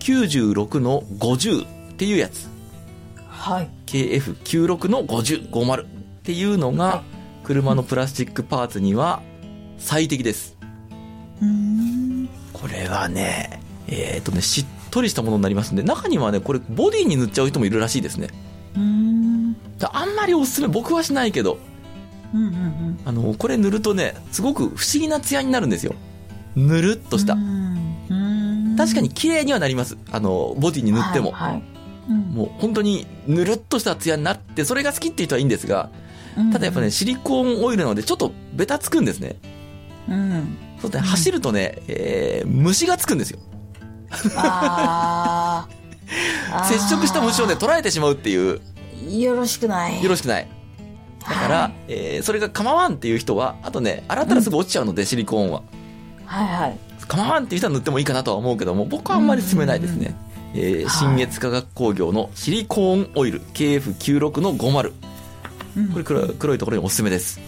[0.07, 2.49] KF96 の50っていうやつ。
[3.27, 3.71] はい。
[3.87, 5.87] KF96 の50、50っ
[6.23, 7.03] ていうのはが、
[7.43, 9.21] 車のプラスチックパーツには
[9.79, 10.57] 最適です。
[11.43, 12.29] うーん。
[12.53, 18.29] これはね、えっとね、しっとりしたものになりますんで、中にはね、これボディに塗っちゃう人もいるらしいですね。
[18.77, 19.57] うーん。
[19.79, 21.59] だあんまりおすすめ、僕はしないけど、
[22.33, 22.99] うんうんうん。
[23.05, 25.97] あの、これ塗るとね、すごく不思議なツヤになるんですよ。
[26.55, 27.39] ぬるっとしたう。
[27.39, 27.86] んうん
[28.87, 29.97] 確かに綺麗にはなります。
[30.11, 31.33] あの、ボディに塗っても。
[31.33, 31.63] はいはい
[32.09, 35.91] うんもう本当にぬるっとしたツヤになって、それが好きっていう人はいいんですが、
[36.39, 39.37] うんただやっぱね、シリコーンオイルなのでちょっとベタつくんですね。
[40.09, 40.57] うん。
[40.81, 43.41] そうですね、走るとね、えー、虫がつくんですよ。
[44.37, 45.67] あ。
[46.69, 48.61] 接触した虫をね、捉えてしまうっていう、
[49.11, 50.03] よろしくない。
[50.03, 50.49] よろしくない。
[51.21, 55.63] だから、はいえー、それが構わんっていう人は、あとね、洗ったらすぐ落ちちゃうので、シリコーンは。
[56.25, 56.79] はいはい。
[57.09, 60.15] 構わんっていう人は塗ってもいいかなとは思うけども、僕はあんまり勧めないですね。
[60.55, 64.93] えーはい新越化学工業のシリコーンオイル KF96 の50。
[65.77, 67.41] うんこれ黒い黒いところにおすすめです。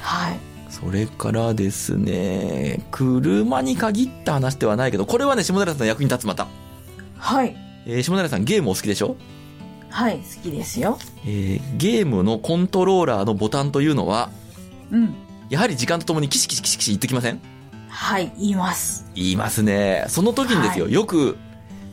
[0.00, 0.36] はい。
[0.68, 6.46] それからですね、車に限った話ではないけど、これはね、下平さんの役に立つまた。
[7.16, 7.56] はい。
[7.86, 9.16] えー下平さんゲームお好きでしょ？
[9.90, 10.98] はい、好きですよ。
[11.24, 14.30] えーゲームのコントローラーのボタンというのは、
[14.90, 15.14] うん。
[15.48, 17.40] やはり時間とともにキシキシキシキシ言ってきません？
[17.88, 19.06] はい、言います。
[19.14, 20.04] 言いますね。
[20.08, 21.36] その時にですよ、はいよく、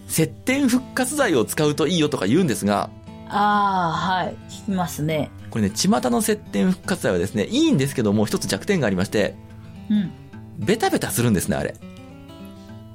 [0.08, 2.90] 接点復活剤を使うといいよとか言うんですが、
[3.28, 4.36] ああ、はい。
[4.50, 5.32] 聞きますね。
[5.50, 9.36] これね、巷の接点復活剤はですね、いいんですけども、一つ弱点がありまして、
[9.90, 10.12] うん。
[10.58, 11.76] ベタベタするんですね、あれ。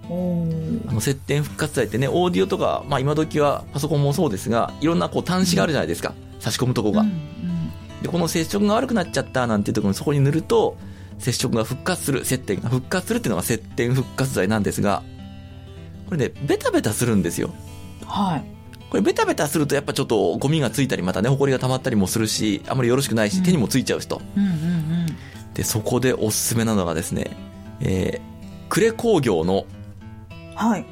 [0.07, 6.15] あの、接点復活剤ってね、オーディオとか、まあ今時はパソコンもそうですが、いろんなこう端子があるじゃないですか。
[6.39, 7.03] 差し込むとこが。
[7.03, 7.41] うん
[8.03, 10.77] で、この接触が悪くなっちゃったなんていうところにそこに塗ると、
[11.21, 15.03] 接触が復活する、接点が復活するっていうのが接点復活剤なんですが、
[16.07, 17.55] これね、ベタベタするんですよ。
[18.03, 18.07] うん。
[18.07, 18.45] はい。
[18.91, 24.21] これベタベタするとやっぱちょっとゴミがついたりまたね、埃が溜まったりもするし、あまりよろしくないし、うん手にもついちゃうしと。
[24.37, 25.07] うんうん
[25.55, 27.37] で、そこでおすすめなのがですね、
[27.81, 29.67] えー、クレ工業の、
[30.31, 30.55] うん。
[30.55, 30.87] はい。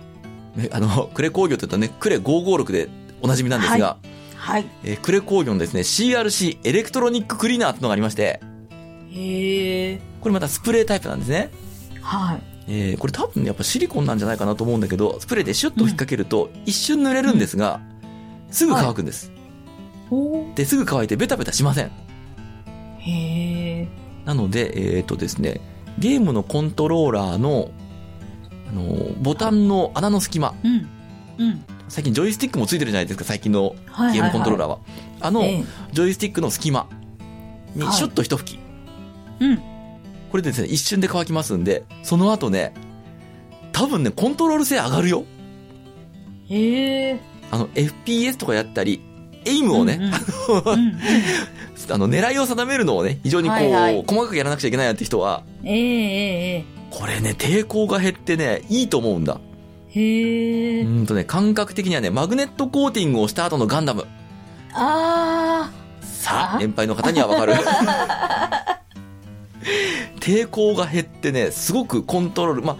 [0.57, 2.89] ねあの、クレ工業って言ったらね、クレ556で
[3.23, 3.97] おなじみなんですが、
[4.37, 4.67] はい。
[4.85, 8.41] えークレ工業のですね、CRC エレクトロニッククリーナーってのがありまして、
[9.11, 10.08] へえ。
[10.21, 11.51] これまたスプレータイプなんですね。
[12.03, 12.43] はい。
[12.71, 17.81] えーこれ多分ねやっぱシリコンなんじゃないかなと思うんだけど、スプレーでシュッと引っ掛けると、一瞬濡れるんですが、
[18.51, 19.33] すぐ乾くんです。
[20.11, 21.91] おーで、すぐ乾いてベタベタしません。
[22.99, 23.89] へえ。
[24.25, 25.61] なので、えっ、とですね、
[25.99, 27.71] ゲームのコントローラーの、
[28.71, 30.89] あのーボタンの穴の隙間、うん。
[31.39, 31.65] うん。
[31.89, 34.15] 最近ジョイスティックもついてるじゃないですか、最近のはいはいはい。
[34.15, 34.79] ゲームコントローラーは。
[35.21, 36.87] あの、ええジョイスティックの隙間
[37.75, 38.59] にはいシュッと一吹き。
[39.41, 39.63] うん。
[40.31, 42.75] これでですね、一瞬で乾きますんで、その後ね、
[43.73, 45.25] 多分ね、コントロール性上がるよ。
[46.49, 47.21] へえ。
[47.51, 49.03] あの、FPS とかやったり、
[49.45, 50.13] エイムをね、うんうん
[51.91, 59.41] あの 狙いを定めるのをね、非常にこう、はいはい細かくやらなくちゃいけないなって人は、ええええこれね、抵抗が減ってね、いいと思うんだ。
[59.95, 60.83] ええへえ。
[60.83, 64.07] うんとね、感覚的にはね、マグネットコーティングをした後のガンダム。
[64.73, 65.71] あ
[66.03, 67.55] さあ、あ年配の方にはわかる。
[70.21, 72.77] 抵抗が減ってね、すごくコントロール、まあ、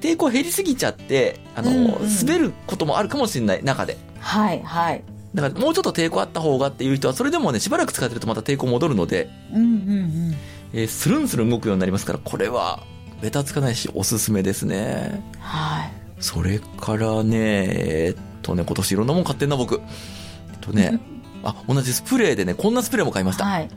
[0.00, 3.96] 抵抗減りすぎちゃって、あの、うんうん滑ることもあるかもしれない中で。
[4.20, 4.24] あ。
[4.24, 5.02] はいはい。
[5.34, 10.36] だからもうちょっと抵抗あった方がっていう人は、それでもね、しばらく使ってるとまた抵抗戻るので、うんうん
[10.72, 12.82] えースルンスルン動くようになりますから、これは、
[13.20, 15.22] ベタつかないし、おすすめですね。
[15.34, 15.40] うん。
[15.40, 15.92] はい。
[16.20, 19.76] それからね、えーっとね、今年いろんなもん買ってんな、僕。
[19.76, 21.00] えっとね、
[21.44, 23.44] あ、同じスプレーでね、こんなスプレーも買いました。
[23.44, 23.68] はい。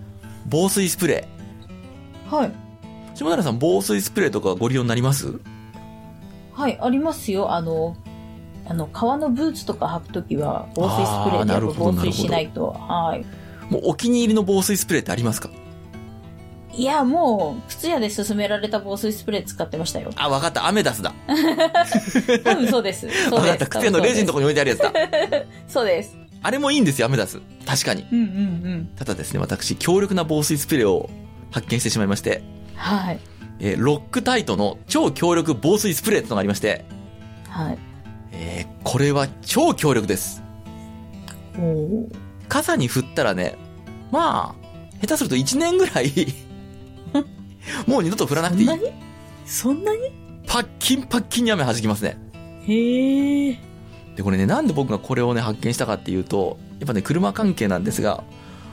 [0.50, 1.28] 防水スプレ
[2.32, 2.48] はい。
[2.48, 2.52] ー。
[3.16, 5.40] 下平さん、防水スプレーとかご利用になります？
[6.54, 7.54] はい、ありますよ。
[7.54, 7.96] あの、
[8.68, 12.72] あの、革のブーツとか履くときは、防水スプレあーーでやっぱなるほど防水しないと。
[12.72, 13.26] はい。
[13.72, 15.50] もうお気に入りの防水スプレーってありますか？
[16.74, 20.12] いや、もう、靴屋で勧められた防水スプレー使ってましたよ。
[20.16, 20.68] あ、わかった。
[20.68, 21.14] アメダスだ。
[22.46, 23.02] 多分そうです。
[23.08, 23.34] そうです。
[23.34, 23.68] わかった。
[23.68, 24.94] 靴屋のレジのとこに置いてあるやつだ。
[25.68, 26.16] そうです。
[26.42, 27.42] あれもいいんですよ、アメダス。
[27.66, 28.06] 確かに。
[28.12, 28.30] うんうんう
[28.78, 28.90] ん。
[28.96, 31.10] ただですね、私、強力な防水スプレーを
[31.52, 32.44] 発見してしまいまして、
[32.76, 33.20] はい。
[33.60, 36.86] えーロックタイトの超強力防水スプレーってのがありまして、
[37.48, 37.78] はい。
[38.32, 40.42] えーこれは超強力です。
[41.58, 42.16] おー
[42.50, 43.56] 傘に振ったらね、
[44.12, 46.12] まあ、下手すると1年ぐらい、
[47.88, 48.84] もう二度と振らなくていいそんな。
[48.84, 48.92] に？
[49.46, 50.00] そんなに？
[50.48, 52.18] パッキンパッキンに雨弾きますね。
[52.68, 53.58] へえ。
[54.16, 58.24] で、これね、なんで僕がこれをね、発見したかっていうと、やっぱね、車関係なんですが、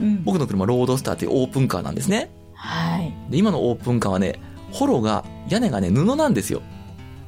[0.01, 0.25] うん。
[0.25, 2.31] 僕の車、ロードスターっていうオープンカーなんですね。
[2.59, 3.15] はい。
[3.31, 4.41] で、今のオープンカーはね、
[4.73, 6.61] ホロが、屋根がね、布なんですよ。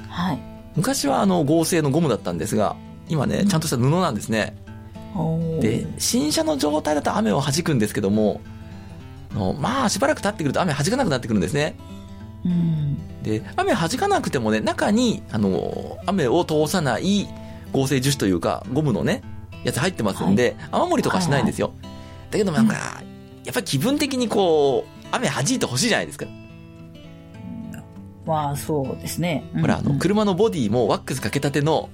[0.08, 0.38] はい。
[0.76, 2.76] 昔はあの、合成のゴムだったんですが、
[3.08, 4.56] 今ね、ちゃんとした布なんですね。
[5.14, 8.40] おーで、新車の状態だと雨を弾くんですけども、
[9.32, 11.76] あのまあ、しばらく経ってくると雨弾かなくなってくるんですね。
[12.44, 13.22] うん。
[13.22, 17.28] で、雨弾かなくてもね、中に、あの、雨を通さない
[17.72, 19.22] 合成樹脂というか、ゴムのね、
[19.64, 21.72] やつ入ってますんで、雨漏りとかしないんですよ。
[22.30, 22.74] だけどなんか、
[23.44, 26.26] やっぱり気分的にこう、雨弾いてほしいじゃないですか。
[28.26, 29.44] まあ、そうですね。
[29.60, 31.88] ほら、あの、車のボディもワックスかけたての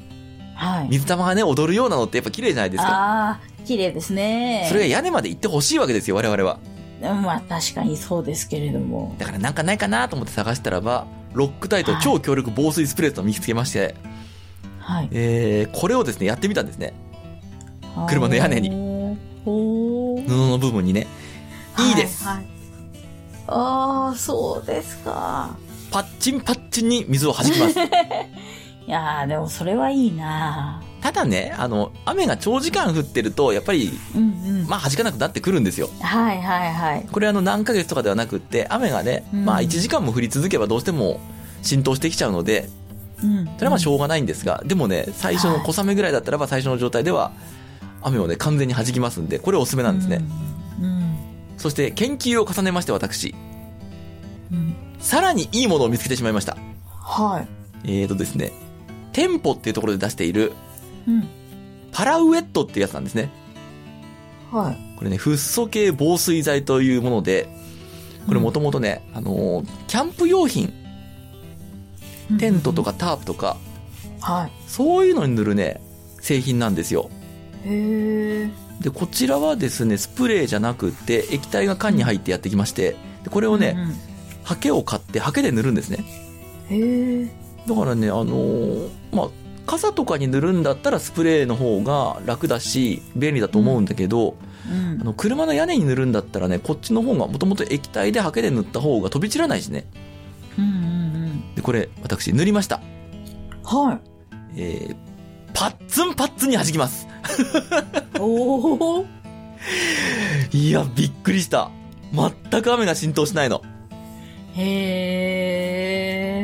[0.54, 0.88] はい。
[0.90, 2.88] 水玉がね、踊るようなのってやっぱ綺麗じゃないですか。
[2.88, 4.66] ああ、綺麗ですね。
[4.68, 6.58] それが屋根まで行ってほしいわけですよ、我々は。
[7.02, 9.14] うんまあ、確かにそうですけれども。
[9.18, 13.94] だからなんかないかなと思って探したらば、ロックタイト超強力防水スプレーと見つけまして、
[14.78, 15.08] はい。
[15.12, 16.94] えー、これをですね、やってみたんですね。
[18.08, 21.06] 車の屋根に布の部分にね。
[21.78, 22.24] いいです。
[22.24, 22.55] はいはい
[23.48, 25.56] ああ、そうですか。
[25.90, 27.78] パッチンパッチンに水を弾きます。
[28.86, 34.66] いやー、でもそれはいいなただね、あの、雨が長時間降ってると、やっぱり、うんうん。
[34.68, 35.88] まあ弾かなくなってくるんですよ。
[36.00, 37.06] はいはいはい。
[37.10, 41.20] これあの何ヶ月とかではなくって、雨がね、うんまあ1時間も降り続けばどうしても
[41.62, 42.68] 浸透してきちゃうので、
[43.22, 43.44] うん。
[43.56, 47.30] それはまあしょうがないんですが、でもね、最初の小雨ぐらいだったらば最初の状態では、
[48.02, 50.16] 雨をね、完全に弾きますんで、これおすすめなんですね。
[50.16, 50.55] うん。
[51.56, 53.34] そして研究を重ねまして私、
[54.98, 56.56] さらにいいものを見つけてしまいました。
[56.90, 57.48] はい。
[57.84, 58.52] えーとですね、
[59.12, 60.52] 店舗っていうところで出している、
[61.06, 61.28] うん。
[61.92, 63.30] パラウェットっていうやつなんですね。
[64.50, 64.96] はい。
[64.98, 67.48] これね、フッ素系防水剤というもので、
[68.26, 70.72] これもともとね、あのーキャンプ用品、
[72.38, 72.92] テントとか。
[72.92, 73.56] かタープとか、
[74.20, 74.52] はい。
[74.66, 75.80] そういうのに塗るね、
[76.20, 77.10] 製品なんですよ。
[77.64, 78.65] へえ。
[78.80, 83.96] で、こちらはですね、スプレーじゃなくて、液体が缶に入ってやってきまして、でこれをね、うんうん
[84.46, 86.04] ハケを買って、ハケで塗るんですね。
[86.70, 87.28] へえ。
[87.66, 89.28] だからね、あのーまあ、
[89.66, 94.36] 傘とかに塗るんだったらスプレーの方が楽だし、便利だと思うんだけど、
[94.70, 95.04] うんあ。
[95.04, 99.84] の、車の屋根に塗るんだったらね、こっちの方がもともと液体でハケで塗った方が飛び散らないしね。
[100.56, 102.80] うんうんで、これ、私塗りました。
[103.50, 103.78] うん。
[103.88, 104.00] はい。
[104.54, 104.96] えー、
[105.56, 107.08] パッツンパッツンに弾きます。
[108.20, 109.06] おお。
[110.52, 111.70] いや、びっくりした。
[112.12, 113.62] 全く雨が浸透しないの。
[114.54, 114.62] へ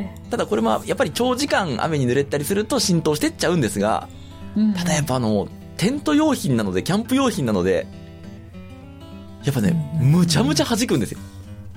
[0.08, 0.20] え。
[0.30, 4.08] ただこれまあ、やっぱり長時間雨に濡れたりすると浸透してっちゃうんですが、
[4.56, 5.46] うんただやっぱあの、
[5.76, 7.86] テント用品なので、キャンプ用品なので、
[9.44, 11.18] やっぱね、うんむちゃむちゃ弾くんですよ。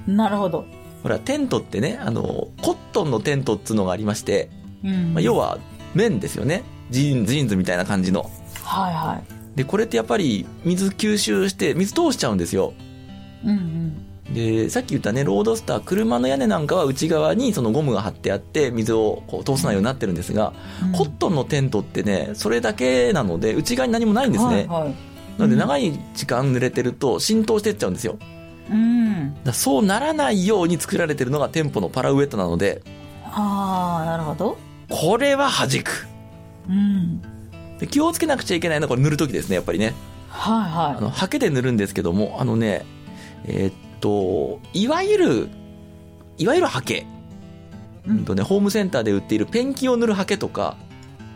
[0.07, 0.65] なるほど。
[1.03, 4.49] ほら、テントってね、あの、コットンのテントっつうのがありまして、
[4.85, 5.13] うん。
[5.13, 5.59] まあ、要は、
[5.95, 6.63] 綿ですよね。
[6.89, 8.29] ジーンズ、ジーンズみたいな感じの。
[8.63, 9.57] はいはい。
[9.57, 12.73] で、これってやっぱり水吸収して、水通しちゃうんですよ。
[13.43, 14.33] うんうん。
[14.33, 24.65] で、さっき言ったね、ロードスター、車の屋根なんかは内側にそのゴムが張ってあって、水をこう通さないようになってるんですが、うんコットンのテントってね、それだけなので、内側に何もないんですね。
[24.67, 24.95] はいはい。
[25.37, 28.17] なので長い時間濡れてると浸透してっちゃうんですよ。
[28.71, 29.43] うん。
[29.43, 32.81] だそうならないように作られてるのが店舗のパラウェットなので、
[33.25, 34.57] ああ、なるほど。
[34.89, 36.07] これは弾く。
[36.69, 37.21] うん。
[37.79, 39.93] で気をつけなくちゃいけないのはこれ塗るときですね、やっぱりね。
[40.29, 42.85] はいはあの、ハケで塗るんですけども、あのね、
[43.45, 45.49] えーっと、いわゆる、
[46.37, 47.05] いわゆるハケ。
[48.07, 50.77] ううんんとね、ホームセンターで売っているペンキを塗るハケとか、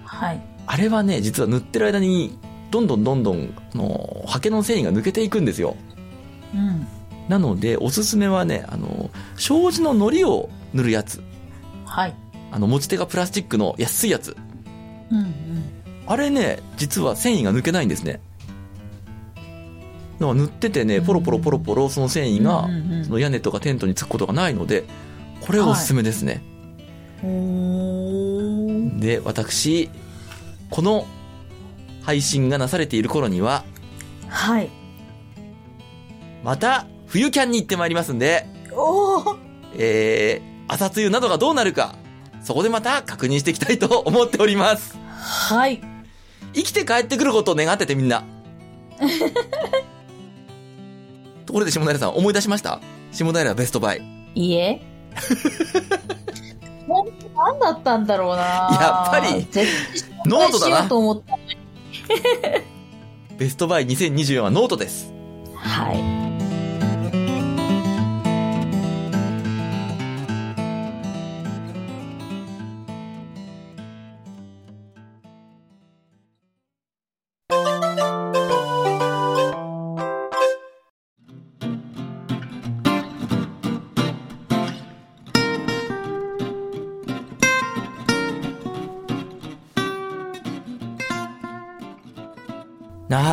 [0.03, 0.05] い。
[0.05, 0.41] はい。
[0.67, 2.37] あれはね、実は塗ってる間に、
[2.71, 5.75] どんどんどんどん、あの、ハケの繊維が抜けていくんですよ。
[6.53, 6.87] うん。
[7.27, 11.23] なので、おすすめはね、あの、障子の糊を塗るやつ。
[11.85, 12.15] はい。
[12.51, 14.35] あの、持ち手がプラスチックの安いやつ。
[15.11, 15.29] うんうん。
[16.07, 18.19] あれね、実は繊維が抜けないんですね。
[20.19, 22.67] だから塗っててね、ポロポロポロポロその繊維が
[23.03, 24.85] その屋根とかテントにつくことがないので、
[25.41, 26.43] これおすすめですね。
[27.23, 29.89] おーで、私、
[30.69, 31.05] この
[32.01, 33.63] 配信がなされている頃には、
[34.27, 34.69] はい。
[36.43, 39.37] また冬キャンに行ってまいりますんで、おお
[39.77, 41.95] えー、朝露などがどうなるか、
[42.43, 44.97] そこでまた確認していきたいと思っております。
[45.19, 45.81] はい。
[46.53, 48.23] 生きて帰ってくることを願っててみんな。
[51.45, 52.79] ところで下平さん思い出しました？
[53.11, 54.01] 下平ベストバイ。
[54.35, 54.81] いいえ。
[56.87, 56.95] な
[57.35, 58.41] 何だったんだろうな
[58.81, 59.67] やっぱり絶
[60.25, 60.87] ノートだな。
[60.87, 61.37] と思った。
[63.37, 65.13] ベストバイ2024はノートです。
[65.55, 66.18] はい。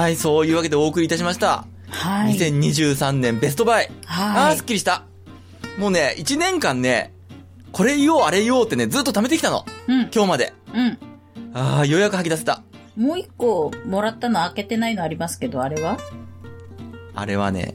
[0.06, 1.66] はい、そういうわけでお送りいたしました。
[1.88, 2.34] はい。
[2.36, 3.90] 2023年ベストバイ。
[4.06, 4.64] あー、はいすっ。
[4.64, 5.02] きりした。
[5.78, 7.12] もうね、1年間ね、
[7.72, 9.64] これ言おう、あれ言おうってね、ずっと貯めてきたの。
[9.88, 10.02] うん。
[10.14, 10.54] 今日まで。
[10.72, 10.98] うん。
[11.54, 12.62] ああ、ようやく吐き出せた。
[12.96, 15.98] もう一個もらったの開けてないのありますけど、あれは？
[17.16, 17.74] あれはね、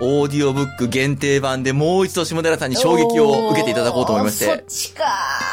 [0.00, 5.04] オーディオブック限定版でもう一度下寺さんに衝撃を受けていただこうと思いましおーそてっ、ちか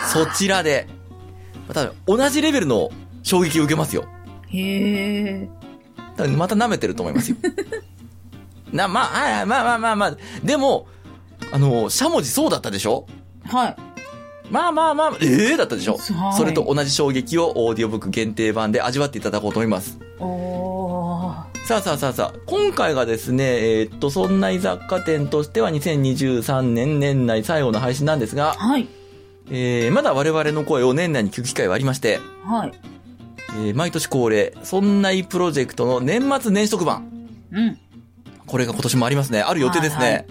[0.07, 0.87] そちらで、
[1.67, 2.91] また同じレベルの
[3.23, 4.05] 衝撃を受けますよ。
[4.47, 5.49] へえ。
[6.17, 7.37] 多分また舐めてると思いますよ。
[8.71, 10.87] な、まあ、あまあまあまあまあ、でも、
[11.51, 13.05] あの、しゃもじそうだったでしょ？
[13.45, 13.75] はい。
[14.49, 15.97] まあまあまあ、ええだったでしょ？
[15.97, 19.97] はいそれと同じ衝撃をオーディオブック限定版で味わっていただこうと思います。
[21.65, 23.43] さあさあさあさあ、今回がですね、
[23.79, 28.87] えーっと、そんな雑貨店としては2023年年内最後の配信なんですが、はい。
[29.49, 32.73] えー、まだ我々の声を年内に聞く機会はありまして、はい。
[33.53, 37.07] えー、毎年恒例、そんないプロジェクトの年末年始特番。
[37.51, 37.77] うん。
[38.45, 39.41] これが今年もありますね。
[39.41, 40.05] ある予定ですね。
[40.05, 40.25] はいはい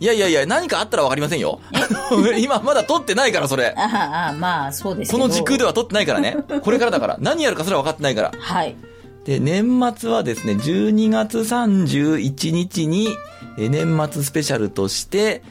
[0.00, 1.60] いやいやいや、何かあったらわかりませんよ。
[2.40, 3.74] 今まだ撮ってないから、それ。
[3.76, 6.38] ああ、まあ、そうですこの時空では撮ってないからね。
[6.64, 7.18] これからだから。
[7.20, 8.32] 何やるかそれは分かってないから。
[8.38, 8.74] はい。
[9.26, 13.10] で、年末はですね、12月31日に、
[13.58, 15.42] えー年末スペシャルとして、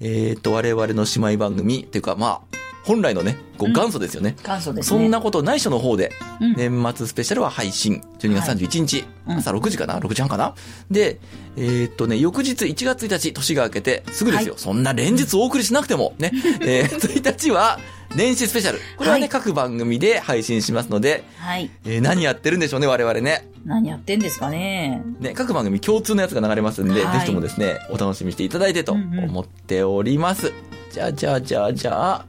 [0.00, 4.36] えっ、と、我々の姉妹番組、っていうか、まあ、本来のね、こううん元祖ですよね。
[4.42, 4.98] 元祖ですね。
[5.00, 8.02] そんなこと内緒の方で、うん年末スペシャルは配信。
[8.18, 10.54] 12月31日、うん朝6時かな ?6 時半かな？
[10.90, 11.18] で、
[11.56, 14.54] えーっとね、翌日1月1日、年が明けてすぐですよ。
[14.54, 16.32] はそんな連日お送りしなくても、ね。
[16.60, 17.78] えー、1日は、
[18.16, 18.78] 年始スペシャル。
[18.96, 21.70] これはね、はい各番組で配信しますので、はい。
[21.84, 23.46] えー何やってるんでしょうね、我々ね。
[23.64, 25.02] 何やってんですかね。
[25.20, 30.52] ね、各番組共通のやつが流れますんで、はいぜひともですね、お楽しみにしていただいてとうんうん思っております。
[30.92, 32.24] じゃあ、じゃあ、じゃあ、じゃあ、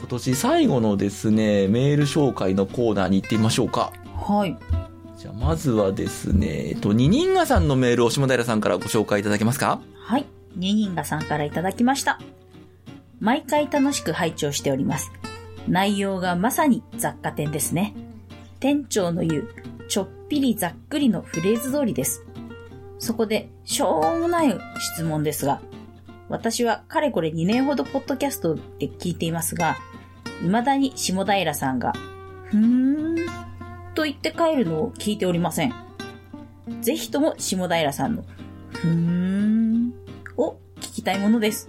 [0.00, 3.92] 今年最後のですね、メール紹介のコーナーに行ってみましょうか。
[4.16, 4.58] はい。
[5.16, 9.80] じゃあ、まずはですね、えっと、二人がさんのメールを下平さんからご紹介いただけますか？
[9.94, 10.26] はい。
[10.56, 12.18] ニニンガさんからいただきました。
[13.20, 15.12] 毎回楽しく拝聴しております。
[15.68, 17.94] 内容がまさに雑貨店ですね。
[18.58, 19.48] 店長の言う、
[19.88, 22.24] ちょっぴりざっくりのフレーズ通りです。
[22.98, 24.58] そこで、しょうもない
[24.94, 25.60] 質問ですが、
[26.28, 29.76] 私はかれこれ2年ほどポッドキャストで聞いていますが、
[30.40, 31.92] 未だに下平さんが、
[32.44, 33.16] ふーん、
[33.94, 35.74] と言って帰るのを聞いておりません。
[36.80, 38.24] ぜひとも下平さんの、
[38.72, 39.92] ふーん、
[40.36, 41.68] を聞きたいものです。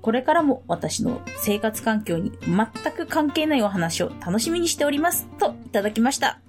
[0.00, 5.26] これからも私の生活環境に全く関係ないお話を楽しみにしております。
[5.38, 6.40] といただきました。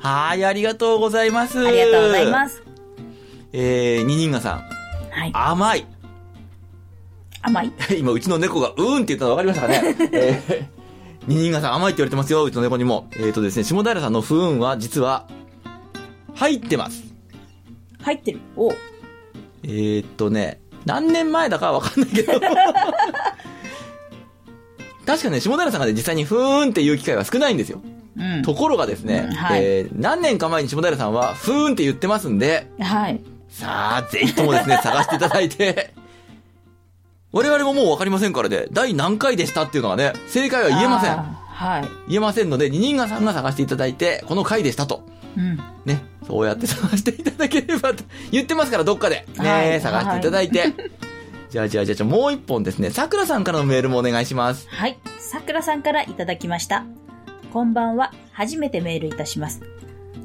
[0.00, 1.64] はーい、ありがとうございます。
[1.64, 2.30] ありがとうございす。
[2.30, 2.62] ます。
[3.52, 4.58] えー、二人がさん、
[5.10, 5.30] はい。
[5.32, 5.86] 甘い。
[7.42, 10.66] 甘い 今、うちの猫が、うーんって言ったの分かりましたかね えー、
[11.26, 13.08] 二人がさん甘いって言われてますよ、うちの猫にも。
[13.16, 15.26] えーとですね、下平さんの不運は、実は、
[16.34, 17.02] 入ってます。
[18.00, 18.40] 入ってる。
[18.56, 18.72] お
[19.64, 22.32] えー、っとね、何年前だかはわかんないけど。
[25.04, 27.80] 確かね、下平さんがね、実際にふーんっていう機会は少ないんですよ。
[28.16, 28.42] うん。
[28.42, 33.20] ところがですね、うんはいえー何年か前に下平さんは、ふーんって言ってますんで、はい。
[33.48, 35.92] さあ、ぜひともですね、探していただいて、
[37.32, 41.16] 我々ももうわかりませんからね、第何回でしたっていうのはね、正解は言えません。
[41.16, 41.88] はい。
[42.08, 45.02] 言えませんので、二人がさんが探していただいて、この回でしたと。
[45.36, 45.56] うん。
[45.86, 49.26] ね、そうやって探していただければと、 言ってますから、どっかで。
[49.38, 50.74] ね、はい探していただいて。
[51.48, 54.68] じゃあじゃあじゃあじゃあもう一本ですね、桜さんからのメールもお願いします。
[54.68, 54.98] はい。
[55.18, 56.84] さくらさんからいただきました。
[57.50, 58.12] こんばんは。
[58.32, 59.62] 初めてメールいたします。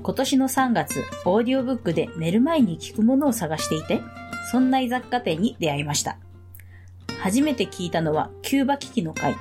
[0.03, 4.01] 今年の3月、オーディオブックで寝る前に聞くものを探していて、
[4.51, 6.17] そんな雑貨店に出会いました。
[7.19, 9.35] 初めて聞いたのはキューバ危機の回。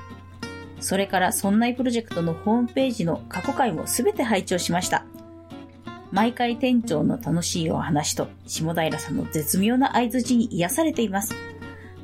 [0.79, 5.05] それから、そんないプロジェクトのホームページの過去回もすべて拝聴しました。
[6.11, 11.33] 毎回店長の楽しいお話と、下平さんの絶妙な合図に癒されています。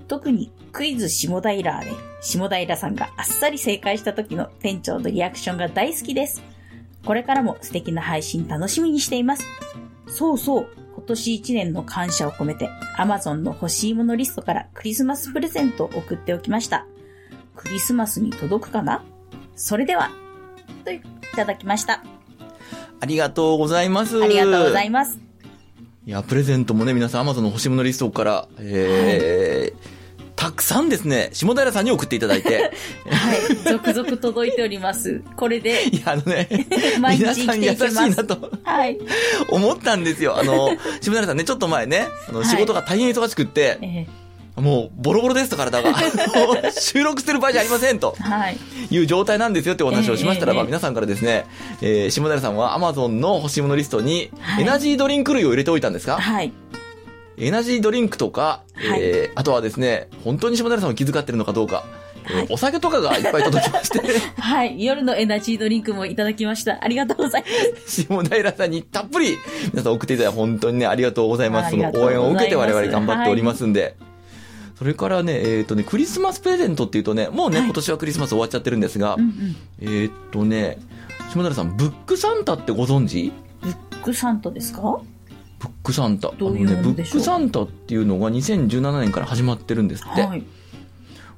[0.07, 1.91] 特にクイズ下平で
[2.21, 6.43] 下平さんがあっさり正解した時の店長のリアクションが大好きです。
[7.05, 9.45] これからも素敵な配信楽しみにしています。
[10.07, 16.85] そうそう、今年1年の感謝を込めて Amazon の欲しいものリストからクリスマスプレゼントを送っておきました。
[17.55, 19.03] クリスマスに届くかな？
[19.55, 20.11] それでは、
[20.85, 21.01] とい
[21.35, 22.03] ただきました。
[22.99, 24.23] ありがとうございます。
[24.23, 25.19] ありがとうございます。
[26.05, 30.02] いや、プレゼントもね、皆さん Amazon の欲しいものリストから、えー
[30.43, 32.71] たくさんですね、下平さんに送っていただいて、
[33.09, 33.55] はい。
[33.63, 35.21] 続々届いております。
[35.37, 36.49] これで、いや、あのね、
[36.99, 38.97] 毎日皆さん優しいなとはい。
[39.49, 40.37] 思ったんですよ。
[40.37, 40.71] あの、
[41.01, 44.05] 下平さんね、ちょっと前ね、あのはい仕事が大変忙しくって、え
[44.59, 45.93] もうボロボロですと体が、
[46.77, 48.15] 収録してる場合じゃありませんと
[48.91, 48.95] い。
[48.95, 51.45] いう状態なんですよってお話をしましたらば、皆さんからですね、
[51.81, 56.17] えー下平さんは Amazon の欲しいものリストに、はいエナジードリンク類を入れておいたんですか？
[56.19, 56.51] はい。
[57.37, 61.83] エナジードリンクとか、はいえーあとはですね、本当に下平さんを気遣ってるのかどうか、
[62.25, 63.99] えーはいお酒とかがいっぱい届きまして、
[64.39, 64.81] はい。
[64.83, 66.81] 夜のエナジードリンクもいただきました。
[66.81, 67.47] ありがとうございま
[67.85, 68.01] す。
[68.03, 69.37] 下平さんにたっぷり
[69.73, 71.71] 皆さん送っていただいて本当にね、ありがとうございます。
[71.71, 73.95] その応援を受けて我々頑張っておりますんで。
[74.77, 79.93] それからね、えっ、とね、クリスマスプレゼントっていうとね、もうね、はい今年はクリスマス終わっちゃってるんですが、うんうん。
[80.03, 80.77] えっ、とね、
[81.33, 83.31] 下平さん、ブックサンタってご存知？
[83.61, 84.99] ブックサンタですか？
[85.63, 86.31] ブックサンタ。
[86.37, 90.23] どういうあのね、ブックサンタっていうのが2017年から始まってるんですって。
[90.23, 90.43] はい。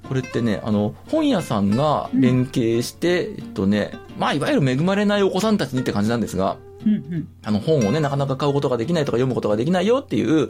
[0.08, 7.28] これってね、あの、本屋さんが連携して、えっとね、まあ、いわゆる恵まれないお子さんたちにって感じなんですが、うんうん。
[7.44, 10.48] あの、本をね、なかなか買うことができないとか読むことができないよっていう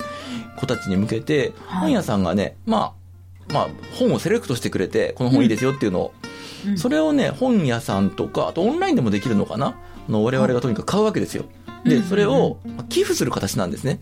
[0.57, 2.93] 子たちに向けて、はい本屋さんがね、ま
[3.49, 3.67] あ、まあ、
[3.99, 9.77] 本をセレクトしてくれて、この本いいですよっていうのを、うんそれをね、本屋さんとか、あとオンラインでもできるのかな？
[10.09, 11.45] あの、我々がとにかく買うわけですよ。
[11.85, 13.99] で、うんそれをまあ寄付する形なんですね。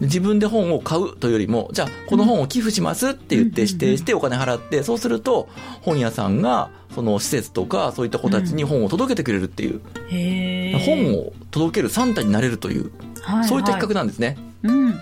[0.00, 5.48] 自分で本を買うというよりも、じゃあ、この本を寄付しますって言ってうん指定してお金払って、そうすると、
[5.80, 9.80] 本屋さんが、その施設とか、そういった子たちに本を届けてくれるっていう、
[10.10, 10.78] へー。
[10.84, 12.92] 本を届けるサンタになれるという、
[13.22, 13.88] はい、そういった企画。
[13.88, 14.36] 画なんですね。
[14.62, 14.90] うん。
[14.92, 14.94] っ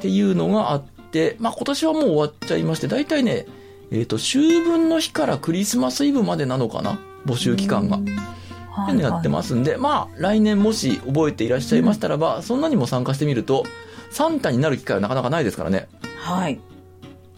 [0.00, 3.46] ていうのがあって、まあ今年はもう終わっちゃいまして、大体ね、
[3.90, 7.96] えっ、と、秋分の日からクリスマスイブまでなのかな募集期間が。
[7.96, 8.06] うん。
[8.82, 13.64] っていうのやってますんで、まあ来年もし覚えていらっしゃいましたらば、そんなにも参加してみると、
[14.10, 15.88] サンタになる機会はなかなかないですからね。
[16.18, 16.60] はい。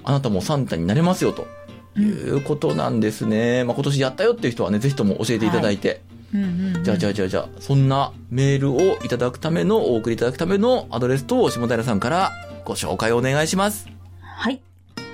[0.04, 1.42] あなたもサンタになれますよと。
[1.42, 1.56] うん
[1.98, 3.64] いうことなんですね。
[3.64, 6.02] まあ、今年やったよっていう人はね、ぜひとも教えていただいて。
[6.34, 6.84] うんうんうん。
[6.84, 12.32] じゃあ、じゃあ、じゃあ、じゃあ、そんなメールをいただくための、お送りいただくためのアドレスと下平さんから
[12.64, 13.88] ご紹介をお願いします。
[14.20, 14.60] はい。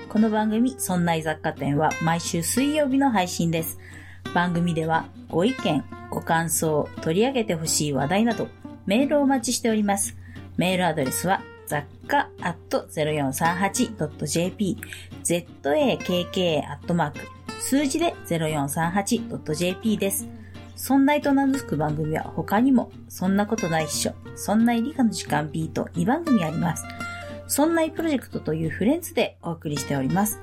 [0.08, 3.78] この番組、そんない雑貨店は毎週水曜日の配信です。
[4.34, 8.48] 番組ではご意見、ご感想、取り上げてほしい話題など、
[8.86, 10.16] メールをお待ちしております。
[10.56, 14.76] メールアドレスは、雑貨アット 0438.jp、
[15.24, 17.20] zakk アットマーク、
[17.60, 20.28] 数字で 0438.jp です。
[20.76, 26.84] そんないと名の付く番組は他にも、そんなことないっしょ、そんない理科の時間 B と2番組あります。
[27.46, 30.40] そんないプロジェクトというフレンズでお送りしております。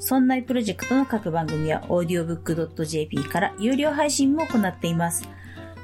[0.00, 5.28] そんなプロジェクトの各番組は audiobook.jp から有料配信も行っています。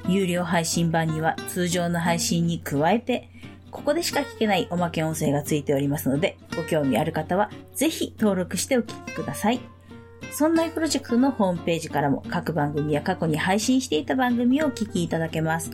[0.09, 3.29] 有料配信版には通常の配信に加えて、
[3.71, 9.61] ここでしか聞けないおまけ音声がついておりますので、ご興味ある方はぜひ登録してお聞きください。
[10.33, 15.71] そんなプロジェクトのホームページからも各番組や過去に配信していた番組をお聞きいただけます。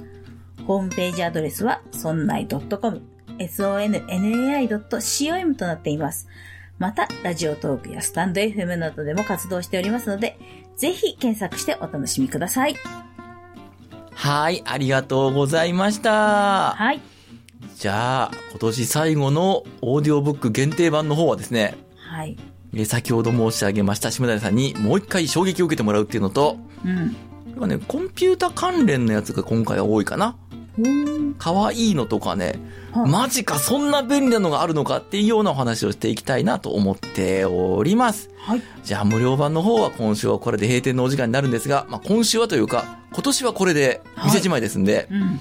[0.66, 3.02] ホームページアドレスは、そんない .com、
[3.38, 6.26] sonnai.com となっています。
[6.82, 10.36] また、ラジオトークやスタンド FM などでも活動しておりますので、
[10.76, 12.74] ぜひ検索してお楽しみください。
[14.12, 16.72] はい、ありがとうございました。
[16.72, 17.00] はい。
[17.76, 22.36] じゃあ、今年最後のオーディオブック限定版の方はですね、はい。
[22.74, 26.88] えー先ほど申し上げました下平さんにもう一回衝撃を受けてもらうっていうのと、う
[27.64, 27.68] ん。
[27.68, 30.36] ね、コンピュータ関連のやつが今回は多いかな。
[31.38, 32.58] 可愛いのとかね、
[32.92, 38.30] はマジかそんな便利なのがあるのかっていうようなお話をしていきたいなと思っております。
[38.38, 38.62] はい。
[38.82, 45.40] じゃあ無料版の方は今週はこれで閉店のお時間になるんですが、まあ、今週はというか、今年はこれで店じまいですんで、うん。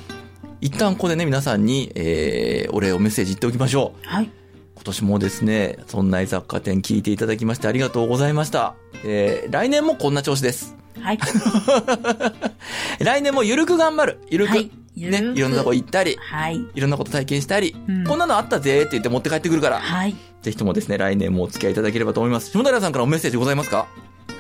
[0.60, 4.08] 一旦ここでね、皆さんに、えー、お礼をメッセージ言っておきましょう。
[4.08, 4.30] はい。
[4.76, 8.76] 今年もですね、そんな雑貨店聞いていただきましてありがとうございました。
[9.04, 10.76] えー、来年もこんな調子です。
[11.00, 11.20] はい。
[13.00, 14.20] 来年もゆるく頑張る。
[14.30, 14.52] ゆるく。
[14.52, 16.58] はいね、くいろんなとこ行ったり、はい。
[16.74, 20.16] いろんなこと体験したり、うんこんなのあったぜって言って持って帰ってくるから、はい。
[20.42, 22.52] ぜひともですね、来年もお付き合いいただければと思います。
[22.52, 23.88] 下平さんからもメッセージございますか？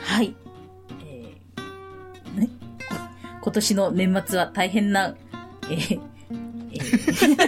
[0.04, 0.36] はい。
[1.08, 2.49] えーね、
[3.39, 5.16] こ今年の年末は大変な、
[5.70, 5.99] えー
[6.74, 7.41] えー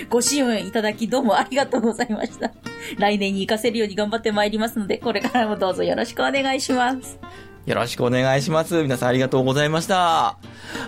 [0.08, 2.52] ご支援いただきどうもありがとうございました。
[2.98, 7.18] 来年に活かせるように頑張ってまいりますので、これからもどうぞよろしくお願いします。
[7.66, 8.82] よろしくお願いします。
[8.82, 10.38] 皆さんありがとうございました。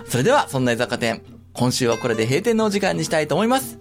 [0.05, 1.21] それでは、そんな雑貨店、
[1.53, 3.77] 今週はこれで閉店のお時間にしたいと思います。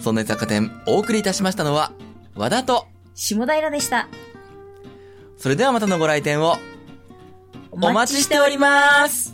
[0.00, 1.92] そんな雑貨店、お送りいたしましたのは、
[2.34, 4.08] 和田と、下平でした。
[5.38, 6.56] それではまたのご来店を
[7.70, 9.31] おお待ちしております。